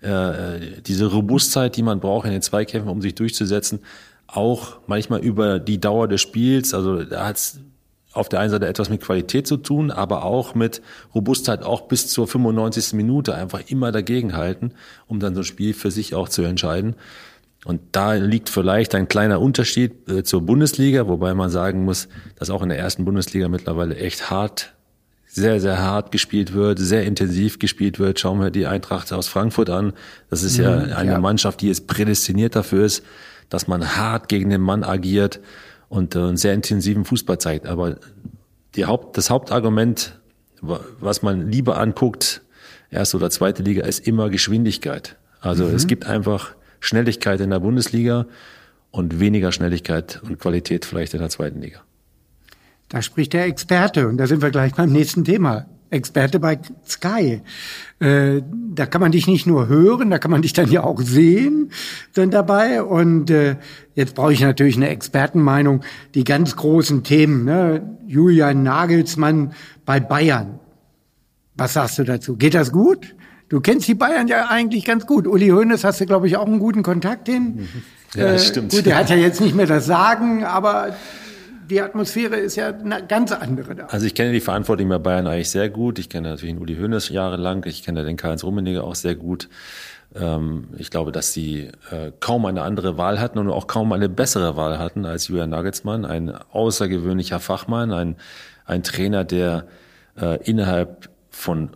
[0.00, 3.80] äh, diese Robustheit, die man braucht in den Zweikämpfen, um sich durchzusetzen,
[4.26, 6.74] auch manchmal über die Dauer des Spiels.
[6.74, 7.60] Also da hat es
[8.12, 10.82] auf der einen Seite etwas mit Qualität zu tun, aber auch mit
[11.14, 12.94] Robustheit, auch bis zur 95.
[12.94, 14.72] Minute einfach immer dagegenhalten,
[15.06, 16.96] um dann so ein Spiel für sich auch zu entscheiden.
[17.64, 22.50] Und da liegt vielleicht ein kleiner Unterschied äh, zur Bundesliga, wobei man sagen muss, dass
[22.50, 24.72] auch in der ersten Bundesliga mittlerweile echt hart
[25.32, 28.18] sehr, sehr hart gespielt wird, sehr intensiv gespielt wird.
[28.18, 29.92] Schauen wir die Eintracht aus Frankfurt an.
[30.28, 31.18] Das ist ja mhm, eine ja.
[31.20, 33.04] Mannschaft, die jetzt prädestiniert dafür ist,
[33.48, 35.38] dass man hart gegen den Mann agiert
[35.88, 37.66] und äh, einen sehr intensiven Fußball zeigt.
[37.66, 37.96] Aber
[38.74, 40.18] die Haupt, das Hauptargument,
[40.60, 42.42] was man lieber anguckt,
[42.90, 45.16] erste oder zweite Liga, ist immer Geschwindigkeit.
[45.40, 45.76] Also mhm.
[45.76, 48.26] es gibt einfach Schnelligkeit in der Bundesliga
[48.90, 51.82] und weniger Schnelligkeit und Qualität vielleicht in der zweiten Liga.
[52.90, 55.66] Da spricht der Experte und da sind wir gleich beim nächsten Thema.
[55.90, 57.40] Experte bei Sky.
[58.00, 58.42] Äh,
[58.74, 61.70] da kann man dich nicht nur hören, da kann man dich dann ja auch sehen
[62.14, 62.82] dann dabei.
[62.82, 63.56] Und äh,
[63.94, 65.82] jetzt brauche ich natürlich eine Expertenmeinung.
[66.14, 67.96] Die ganz großen Themen, ne?
[68.06, 69.52] Julian Nagelsmann
[69.86, 70.58] bei Bayern.
[71.54, 72.36] Was sagst du dazu?
[72.36, 73.14] Geht das gut?
[73.48, 75.28] Du kennst die Bayern ja eigentlich ganz gut.
[75.28, 77.68] Uli Hoeneß hast du, glaube ich, auch einen guten Kontakt hin.
[78.14, 78.72] Ja, äh, stimmt.
[78.72, 80.94] Gut, der hat ja jetzt nicht mehr das Sagen, aber
[81.70, 83.86] die Atmosphäre ist ja eine ganz andere da.
[83.86, 85.98] Also ich kenne die Verantwortlichen bei Bayern eigentlich sehr gut.
[85.98, 87.64] Ich kenne natürlich den Uli Hoeneß jahrelang.
[87.66, 89.48] Ich kenne den Karl-Heinz Rummenigge auch sehr gut.
[90.14, 94.08] Ähm, ich glaube, dass sie äh, kaum eine andere Wahl hatten und auch kaum eine
[94.08, 96.04] bessere Wahl hatten als Julian Nagelsmann.
[96.04, 98.16] Ein außergewöhnlicher Fachmann, ein,
[98.64, 99.66] ein Trainer, der
[100.20, 101.70] äh, innerhalb von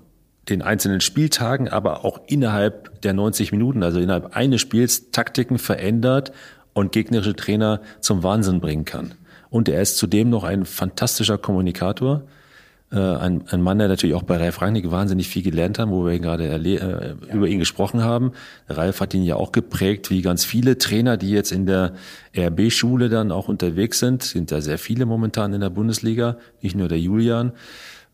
[0.48, 6.32] den einzelnen Spieltagen, aber auch innerhalb der 90 Minuten, also innerhalb eines Spiels, Taktiken verändert
[6.74, 9.14] und gegnerische Trainer zum Wahnsinn bringen kann.
[9.54, 12.22] Und er ist zudem noch ein fantastischer Kommunikator.
[12.90, 16.04] Äh, ein, ein Mann, der natürlich auch bei Ralf Rangnick wahnsinnig viel gelernt hat, wo
[16.04, 18.32] wir gerade äh, über ihn gesprochen haben.
[18.68, 21.92] Ralf hat ihn ja auch geprägt, wie ganz viele Trainer, die jetzt in der
[22.36, 24.24] RB-Schule dann auch unterwegs sind.
[24.24, 27.52] Sind da sehr viele momentan in der Bundesliga, nicht nur der Julian.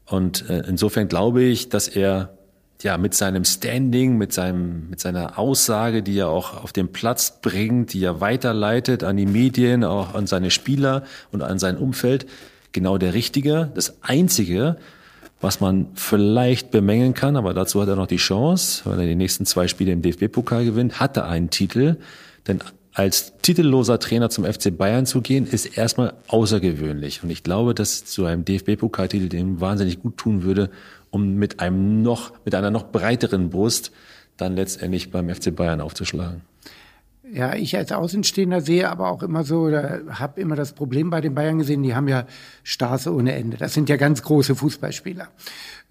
[0.04, 2.36] Und äh, insofern glaube ich, dass er
[2.82, 7.40] ja mit seinem Standing, mit seinem mit seiner Aussage, die er auch auf den Platz
[7.40, 12.26] bringt, die er weiterleitet an die Medien, auch an seine Spieler und an sein Umfeld,
[12.72, 14.76] genau der richtige, das einzige,
[15.40, 19.14] was man vielleicht bemängeln kann, aber dazu hat er noch die Chance, weil er die
[19.14, 21.96] nächsten zwei Spiele im DFB-Pokal gewinnt, hat er einen Titel,
[22.46, 22.60] denn
[22.92, 27.22] als titelloser Trainer zum FC Bayern zu gehen, ist erstmal außergewöhnlich.
[27.22, 30.70] Und ich glaube, dass zu einem DFB-Pokaltitel dem wahnsinnig gut tun würde,
[31.10, 33.92] um mit einem noch, mit einer noch breiteren Brust
[34.36, 36.42] dann letztendlich beim FC Bayern aufzuschlagen.
[37.32, 41.20] Ja, ich als Außenstehender sehe aber auch immer so, oder habe immer das Problem bei
[41.20, 42.26] den Bayern gesehen, die haben ja
[42.64, 43.56] Stars ohne Ende.
[43.56, 45.28] Das sind ja ganz große Fußballspieler.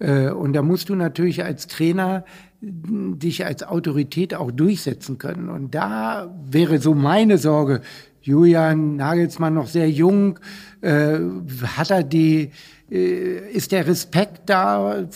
[0.00, 2.24] Äh, und da musst du natürlich als Trainer
[2.60, 5.48] dich als Autorität auch durchsetzen können.
[5.48, 7.80] Und da wäre so meine Sorge,
[8.20, 10.38] Julian Nagelsmann noch sehr jung,
[10.82, 11.18] äh,
[11.64, 12.50] hat er die,
[12.90, 15.06] ist der Respekt da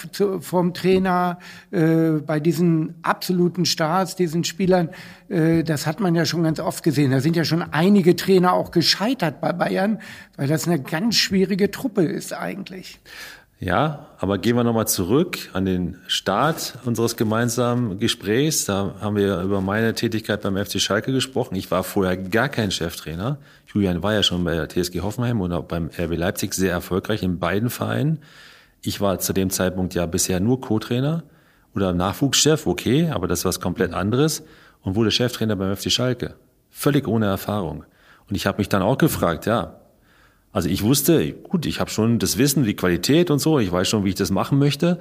[0.40, 1.38] vom Trainer
[1.72, 4.90] äh, bei diesen absoluten Stars, diesen Spielern,
[5.28, 7.10] äh, das hat man ja schon ganz oft gesehen.
[7.10, 10.00] Da sind ja schon einige Trainer auch gescheitert bei Bayern,
[10.36, 13.00] weil das eine ganz schwierige Truppe ist eigentlich.
[13.64, 18.66] Ja, aber gehen wir nochmal zurück an den Start unseres gemeinsamen Gesprächs.
[18.66, 21.54] Da haben wir über meine Tätigkeit beim FC Schalke gesprochen.
[21.54, 23.38] Ich war vorher gar kein Cheftrainer.
[23.72, 27.22] Julian war ja schon bei der TSG Hoffenheim und auch beim RB Leipzig sehr erfolgreich
[27.22, 28.18] in beiden Vereinen.
[28.82, 31.22] Ich war zu dem Zeitpunkt ja bisher nur Co-Trainer
[31.74, 34.42] oder Nachwuchschef, okay, aber das ist was komplett anderes
[34.82, 36.34] und wurde Cheftrainer beim FC Schalke.
[36.68, 37.84] Völlig ohne Erfahrung.
[38.28, 39.80] Und ich habe mich dann auch gefragt, ja,
[40.54, 43.88] also ich wusste, gut, ich habe schon das Wissen, die Qualität und so, ich weiß
[43.88, 45.00] schon, wie ich das machen möchte,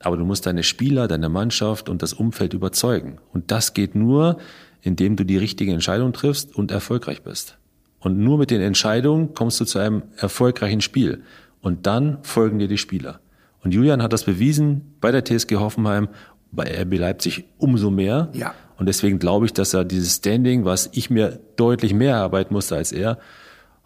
[0.00, 3.18] aber du musst deine Spieler, deine Mannschaft und das Umfeld überzeugen.
[3.34, 4.38] Und das geht nur,
[4.80, 7.58] indem du die richtige Entscheidung triffst und erfolgreich bist.
[8.00, 11.22] Und nur mit den Entscheidungen kommst du zu einem erfolgreichen Spiel.
[11.60, 13.20] Und dann folgen dir die Spieler.
[13.62, 16.08] Und Julian hat das bewiesen bei der TSG Hoffenheim,
[16.52, 18.30] bei RB Leipzig umso mehr.
[18.32, 18.54] Ja.
[18.78, 22.76] Und deswegen glaube ich, dass er dieses Standing, was ich mir deutlich mehr erarbeiten musste
[22.76, 23.18] als er,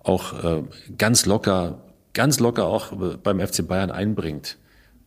[0.03, 0.63] auch äh,
[0.99, 1.79] ganz locker,
[2.13, 4.57] ganz locker auch beim FC Bayern einbringt.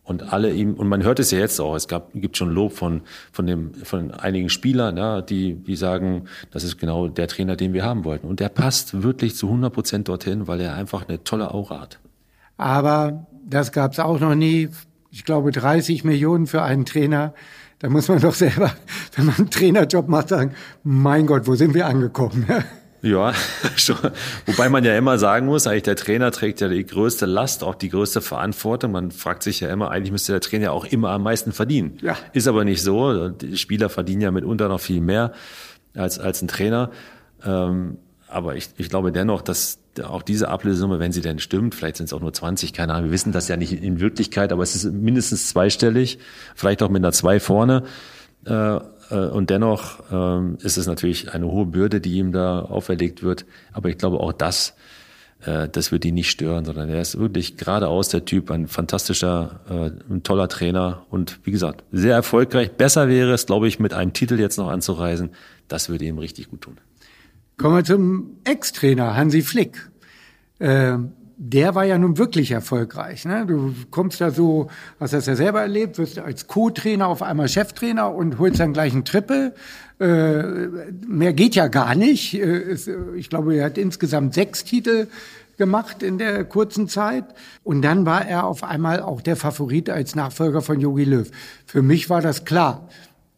[0.04, 2.72] Und alle ihm, und man hört es ja jetzt auch, es gab, gibt schon Lob
[2.72, 3.00] von,
[3.32, 7.72] von dem, von einigen Spielern, ja, die, die sagen, das ist genau der Trainer, den
[7.72, 8.26] wir haben wollten.
[8.26, 12.00] Und der passt wirklich zu 100 Prozent dorthin, weil er einfach eine tolle Aura hat.
[12.58, 14.68] Aber das gab es auch noch nie.
[15.10, 17.32] Ich glaube, 30 Millionen für einen Trainer.
[17.78, 18.72] Da muss man doch selber,
[19.16, 22.46] wenn man einen Trainerjob macht, sagen, mein Gott, wo sind wir angekommen?
[23.04, 23.34] Ja,
[23.76, 23.98] schon.
[24.46, 27.74] Wobei man ja immer sagen muss, eigentlich der Trainer trägt ja die größte Last, auch
[27.74, 28.92] die größte Verantwortung.
[28.92, 31.98] Man fragt sich ja immer, eigentlich müsste der Trainer auch immer am meisten verdienen.
[32.00, 32.16] Ja.
[32.32, 33.28] Ist aber nicht so.
[33.28, 35.32] Die Spieler verdienen ja mitunter noch viel mehr
[35.94, 36.90] als, als ein Trainer.
[37.44, 41.98] Ähm, aber ich, ich glaube dennoch, dass auch diese Ablösesumme, wenn sie denn stimmt, vielleicht
[41.98, 44.62] sind es auch nur 20, keine Ahnung, wir wissen das ja nicht in Wirklichkeit, aber
[44.62, 46.18] es ist mindestens zweistellig,
[46.54, 47.82] vielleicht auch mit einer zwei vorne.
[48.46, 53.44] Äh, und dennoch ähm, ist es natürlich eine hohe Bürde, die ihm da auferlegt wird.
[53.72, 54.74] Aber ich glaube, auch das
[55.46, 59.60] äh, das wird ihn nicht stören, sondern er ist wirklich geradeaus der Typ, ein fantastischer,
[59.68, 62.72] äh, ein toller Trainer und wie gesagt, sehr erfolgreich.
[62.72, 65.30] Besser wäre es, glaube ich, mit einem Titel jetzt noch anzureisen.
[65.68, 66.78] Das würde ihm richtig gut tun.
[67.56, 69.90] Kommen wir zum Ex-Trainer Hansi Flick.
[70.60, 73.24] Ähm der war ja nun wirklich erfolgreich.
[73.24, 73.44] Ne?
[73.46, 74.68] Du kommst da so,
[75.00, 78.92] hast das ja selber erlebt, wirst als Co-Trainer auf einmal Cheftrainer und holst dann gleich
[78.92, 79.54] einen Triple.
[79.98, 80.42] Äh,
[81.06, 82.34] mehr geht ja gar nicht.
[82.34, 82.76] Äh,
[83.16, 85.08] ich glaube, er hat insgesamt sechs Titel
[85.56, 87.24] gemacht in der kurzen Zeit.
[87.62, 91.30] Und dann war er auf einmal auch der Favorit als Nachfolger von Yogi Löw.
[91.66, 92.88] Für mich war das klar.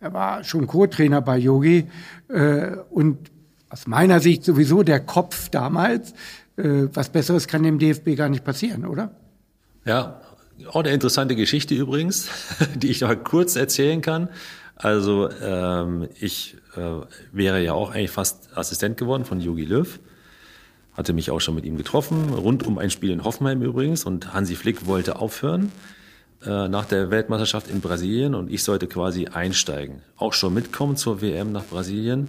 [0.00, 1.86] Er war schon Co-Trainer bei Yogi
[2.28, 3.30] äh, und
[3.70, 6.14] aus meiner Sicht sowieso der Kopf damals
[6.56, 9.10] äh, was Besseres kann dem DFB gar nicht passieren, oder?
[9.84, 10.20] Ja,
[10.68, 12.28] auch eine interessante Geschichte übrigens,
[12.74, 14.28] die ich noch kurz erzählen kann.
[14.74, 16.80] Also ähm, ich äh,
[17.32, 19.98] wäre ja auch eigentlich fast Assistent geworden von Jogi Löw.
[20.92, 24.04] Hatte mich auch schon mit ihm getroffen, rund um ein Spiel in Hoffenheim übrigens.
[24.04, 25.72] Und Hansi Flick wollte aufhören
[26.44, 30.02] äh, nach der Weltmeisterschaft in Brasilien und ich sollte quasi einsteigen.
[30.16, 32.28] Auch schon mitkommen zur WM nach Brasilien.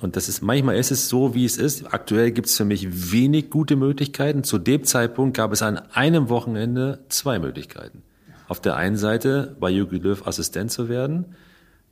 [0.00, 1.92] Und das ist, manchmal ist es so, wie es ist.
[1.92, 4.42] Aktuell gibt es für mich wenig gute Möglichkeiten.
[4.42, 8.02] Zu dem Zeitpunkt gab es an einem Wochenende zwei Möglichkeiten.
[8.48, 11.36] Auf der einen Seite bei Jogi Löw Assistent zu werden,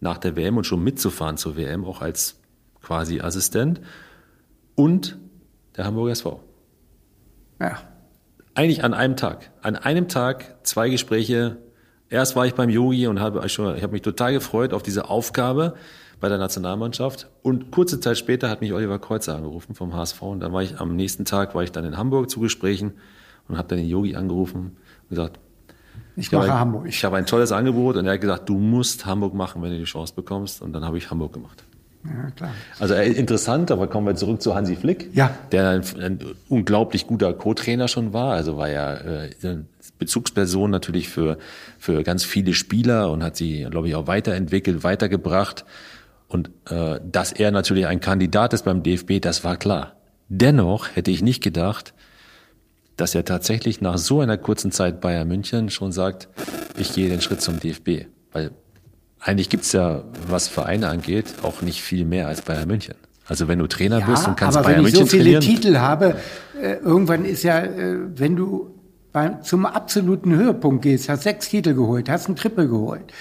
[0.00, 2.40] nach der WM und schon mitzufahren zur WM, auch als
[2.82, 3.80] quasi Assistent.
[4.74, 5.16] Und
[5.76, 6.42] der Hamburger SV.
[7.60, 7.78] Ja.
[8.54, 9.50] Eigentlich an einem Tag.
[9.62, 11.56] An einem Tag zwei Gespräche.
[12.10, 15.74] Erst war ich beim Yogi und habe, ich habe mich total gefreut auf diese Aufgabe
[16.22, 17.28] bei der Nationalmannschaft.
[17.42, 20.22] Und kurze Zeit später hat mich Oliver Kreuzer angerufen vom HSV.
[20.22, 22.92] Und dann war ich am nächsten Tag, war ich dann in Hamburg zu Gesprächen
[23.48, 25.40] und habe dann den Yogi angerufen und gesagt,
[26.14, 26.86] ich, ich mache ein, Hamburg.
[26.86, 29.78] Ich habe ein tolles Angebot und er hat gesagt, du musst Hamburg machen, wenn du
[29.78, 30.62] die Chance bekommst.
[30.62, 31.64] Und dann habe ich Hamburg gemacht.
[32.04, 32.50] Ja, klar.
[32.78, 35.36] Also äh, interessant, aber kommen wir zurück zu Hansi Flick, ja.
[35.50, 38.34] der ein, ein unglaublich guter Co-Trainer schon war.
[38.34, 39.30] Also war ja äh,
[39.98, 41.38] Bezugsperson natürlich für,
[41.78, 45.64] für ganz viele Spieler und hat sie, glaube ich, auch weiterentwickelt, weitergebracht.
[46.32, 49.96] Und äh, dass er natürlich ein Kandidat ist beim DFB, das war klar.
[50.28, 51.92] Dennoch hätte ich nicht gedacht,
[52.96, 56.28] dass er tatsächlich nach so einer kurzen Zeit Bayern München schon sagt,
[56.78, 58.06] ich gehe den Schritt zum DFB.
[58.32, 58.52] Weil
[59.20, 62.94] eigentlich gibt's ja, was Vereine angeht, auch nicht viel mehr als Bayern München.
[63.26, 65.26] Also wenn du Trainer ja, bist und kannst aber Bayern München trainieren.
[65.26, 66.16] wenn ich so viele Titel habe,
[66.60, 68.74] äh, irgendwann ist ja, äh, wenn du
[69.12, 73.12] beim, zum absoluten Höhepunkt gehst, hast sechs Titel geholt, hast einen Triple geholt,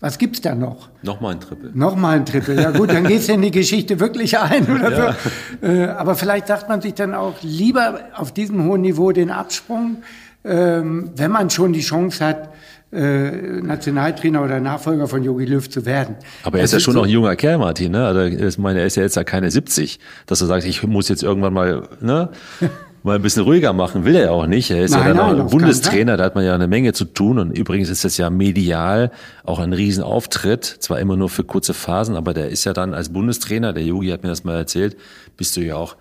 [0.00, 0.88] was gibt's da noch?
[1.02, 1.70] Nochmal ein Triple.
[1.74, 2.54] Nochmal ein Triple.
[2.54, 5.16] Ja gut, dann geht's in die Geschichte wirklich ein oder ja.
[5.60, 5.66] so.
[5.66, 9.98] Äh, aber vielleicht sagt man sich dann auch lieber auf diesem hohen Niveau den Absprung,
[10.42, 12.48] ähm, wenn man schon die Chance hat,
[12.92, 16.16] äh, Nationaltrainer oder Nachfolger von Jogi Löw zu werden.
[16.42, 17.92] Aber er ist ja schon so noch ein junger Kerl, Martin.
[17.92, 18.04] Ne?
[18.04, 21.08] Also ich meine, er ist ja jetzt ja keine 70, dass du sagst, ich muss
[21.08, 22.30] jetzt irgendwann mal ne,
[23.02, 24.70] mal ein bisschen ruhiger machen, will er auch nicht.
[24.70, 27.04] Er ist nein, ja dann nein, auch Bundestrainer, da hat man ja eine Menge zu
[27.04, 27.38] tun.
[27.38, 29.10] Und übrigens ist das ja medial
[29.44, 33.12] auch ein Riesenauftritt, zwar immer nur für kurze Phasen, aber der ist ja dann als
[33.12, 34.96] Bundestrainer, der Yogi hat mir das mal erzählt,
[35.36, 35.96] bist du ja auch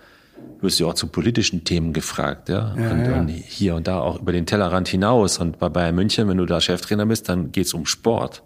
[0.61, 2.75] wirst du auch zu politischen Themen gefragt, ja.
[2.77, 3.19] ja, und, ja.
[3.19, 5.37] und, hier und da auch über den Tellerrand hinaus.
[5.37, 8.43] Und bei Bayern München, wenn du da Cheftrainer bist, dann geht's um Sport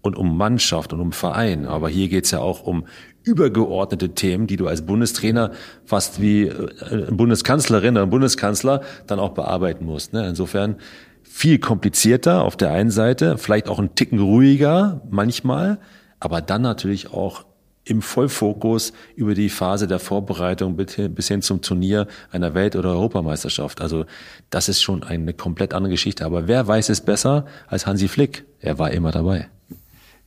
[0.00, 1.66] und um Mannschaft und um Verein.
[1.66, 2.86] Aber hier geht's ja auch um
[3.26, 5.50] übergeordnete Themen, die du als Bundestrainer
[5.84, 10.12] fast wie äh, Bundeskanzlerin oder Bundeskanzler dann auch bearbeiten musst.
[10.12, 10.26] Ne?
[10.26, 10.76] Insofern
[11.24, 15.78] viel komplizierter auf der einen Seite, vielleicht auch ein Ticken ruhiger manchmal,
[16.20, 17.44] aber dann natürlich auch
[17.84, 23.80] im Vollfokus über die Phase der Vorbereitung bis hin zum Turnier einer Welt- oder Europameisterschaft.
[23.80, 24.06] Also
[24.50, 26.24] das ist schon eine komplett andere Geschichte.
[26.24, 28.44] Aber wer weiß es besser als Hansi Flick?
[28.60, 29.48] Er war immer dabei.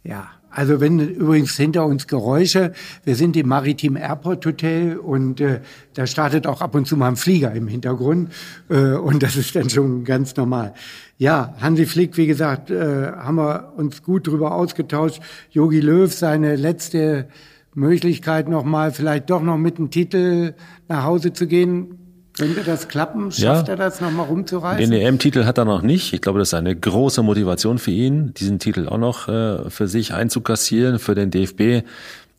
[0.03, 5.61] Ja, also wenn übrigens hinter uns Geräusche, wir sind im Maritim Airport Hotel und äh,
[5.93, 8.31] da startet auch ab und zu mal ein Flieger im Hintergrund
[8.69, 10.73] äh, und das ist dann schon ganz normal.
[11.17, 15.21] Ja, Hansi Flick, wie gesagt, äh, haben wir uns gut drüber ausgetauscht.
[15.51, 17.27] Yogi Löw, seine letzte
[17.75, 20.55] Möglichkeit nochmal, vielleicht doch noch mit dem Titel
[20.87, 22.08] nach Hause zu gehen,
[22.39, 23.31] könnte das klappen?
[23.31, 23.73] Schafft ja.
[23.73, 24.89] er das nochmal rumzureißen?
[24.89, 26.13] Den EM-Titel hat er noch nicht.
[26.13, 29.87] Ich glaube, das ist eine große Motivation für ihn, diesen Titel auch noch äh, für
[29.87, 31.85] sich einzukassieren, für den DFB.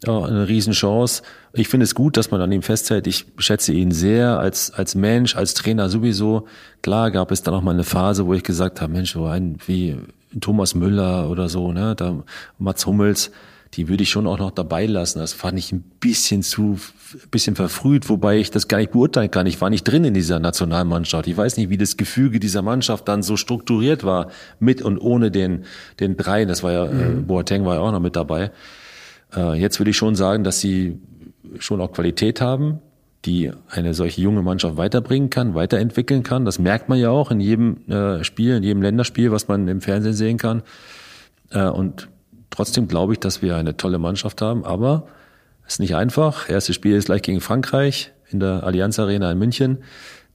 [0.06, 1.22] Ja, eine Riesenchance.
[1.52, 3.06] Ich finde es gut, dass man an ihm festhält.
[3.06, 6.46] Ich schätze ihn sehr als, als Mensch, als Trainer sowieso.
[6.80, 9.58] Klar gab es dann auch mal eine Phase, wo ich gesagt habe, Mensch, so ein
[9.66, 9.98] wie
[10.40, 12.22] Thomas Müller oder so, ne, da
[12.58, 13.30] Mats Hummels,
[13.74, 15.20] die würde ich schon auch noch dabei lassen.
[15.20, 16.78] Das fand ich ein bisschen zu,
[17.30, 19.46] bisschen verfrüht, wobei ich das gar nicht beurteilen kann.
[19.46, 21.28] Ich war nicht drin in dieser Nationalmannschaft.
[21.28, 25.30] Ich weiß nicht, wie das Gefüge dieser Mannschaft dann so strukturiert war, mit und ohne
[25.30, 25.64] den,
[26.00, 26.46] den drei.
[26.46, 27.26] Das war ja, äh, mhm.
[27.26, 28.50] Boateng war ja auch noch mit dabei.
[29.36, 30.98] Äh, jetzt würde ich schon sagen, dass sie
[31.58, 32.80] schon auch Qualität haben.
[33.26, 36.44] die eine solche junge Mannschaft weiterbringen kann, weiterentwickeln kann.
[36.44, 39.80] Das merkt man ja auch in jedem äh, Spiel, in jedem Länderspiel, was man im
[39.80, 40.62] Fernsehen sehen kann.
[41.50, 42.08] Äh, und
[42.50, 45.06] trotzdem glaube ich, dass wir eine tolle Mannschaft haben, aber
[45.66, 46.48] es ist nicht einfach.
[46.48, 49.78] Erstes Spiel ist gleich gegen Frankreich in der Allianz Arena in München.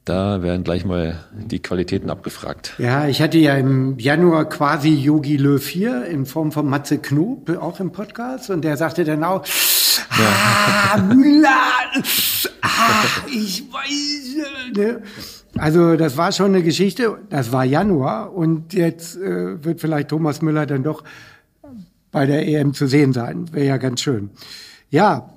[0.05, 2.75] Da werden gleich mal die Qualitäten abgefragt.
[2.77, 7.49] Ja, ich hatte ja im Januar quasi Yogi Löw hier in Form von Matze Knob
[7.59, 9.43] auch im Podcast und der sagte dann auch,
[10.11, 11.49] ah, Müller,
[12.61, 15.01] ah, ich weiß, ne?
[15.57, 20.41] Also das war schon eine Geschichte, das war Januar und jetzt äh, wird vielleicht Thomas
[20.41, 21.03] Müller dann doch
[22.15, 23.51] bei der EM zu sehen sein.
[23.51, 24.29] Wäre ja ganz schön.
[24.89, 25.33] Ja,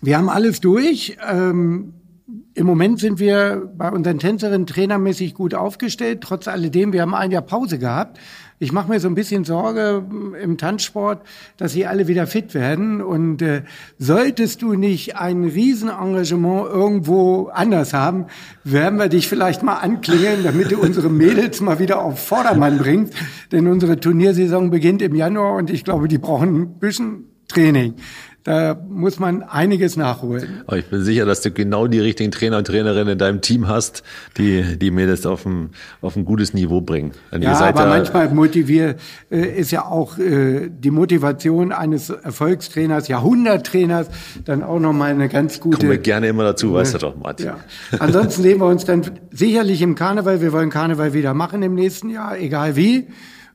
[0.00, 1.18] wir haben alles durch.
[1.30, 1.92] Ähm,
[2.54, 6.22] Im Moment sind wir bei unseren Tänzerinnen trainermäßig gut aufgestellt.
[6.22, 8.18] Trotz alledem, wir haben ein Jahr Pause gehabt.
[8.58, 10.02] Ich mache mir so ein bisschen Sorge
[10.42, 11.20] im Tanzsport,
[11.58, 13.02] dass sie alle wieder fit werden.
[13.02, 13.62] Und äh,
[13.98, 18.26] solltest du nicht ein Riesenengagement irgendwo anders haben,
[18.64, 23.12] werden wir dich vielleicht mal anklingeln, damit du unsere Mädels mal wieder auf Vordermann bringst.
[23.52, 27.94] Denn unsere Turniersaison beginnt im Januar und ich glaube, die brauchen ein bisschen Training.
[28.46, 30.62] Da muss man einiges nachholen.
[30.68, 33.66] Aber ich bin sicher, dass du genau die richtigen Trainer und Trainerinnen in deinem Team
[33.66, 34.04] hast,
[34.36, 35.70] die, die mir das auf ein,
[36.00, 37.10] auf ein gutes Niveau bringen.
[37.32, 39.00] Denn ja, aber ja manchmal motiviert,
[39.32, 44.10] äh, ist ja auch äh, die Motivation eines Erfolgstrainers, Jahrhunderttrainers,
[44.44, 45.78] dann auch nochmal eine ganz gute.
[45.78, 47.46] Kommen wir gerne immer dazu, weißt du doch, Martin.
[47.46, 47.56] Ja.
[47.98, 50.40] Ansonsten sehen wir uns dann sicherlich im Karneval.
[50.40, 53.08] Wir wollen Karneval wieder machen im nächsten Jahr, egal wie.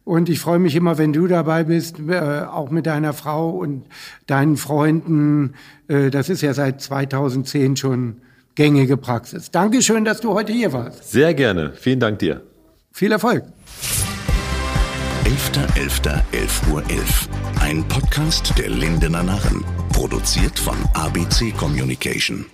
[0.03, 3.85] Und ich freue mich immer, wenn du dabei bist, äh, auch mit deiner Frau und
[4.27, 5.53] deinen Freunden.
[5.87, 8.15] Äh, das ist ja seit 2010 schon
[8.55, 9.51] gängige Praxis.
[9.51, 11.11] Dankeschön, dass du heute hier warst.
[11.11, 11.73] Sehr gerne.
[11.75, 12.41] Vielen Dank dir.
[12.91, 13.43] Viel Erfolg.
[15.25, 16.83] 11.11.11 .11 Uhr.
[16.89, 17.29] 11.
[17.61, 19.63] Ein Podcast der Lindener Narren.
[19.93, 22.45] Produziert von ABC Communication.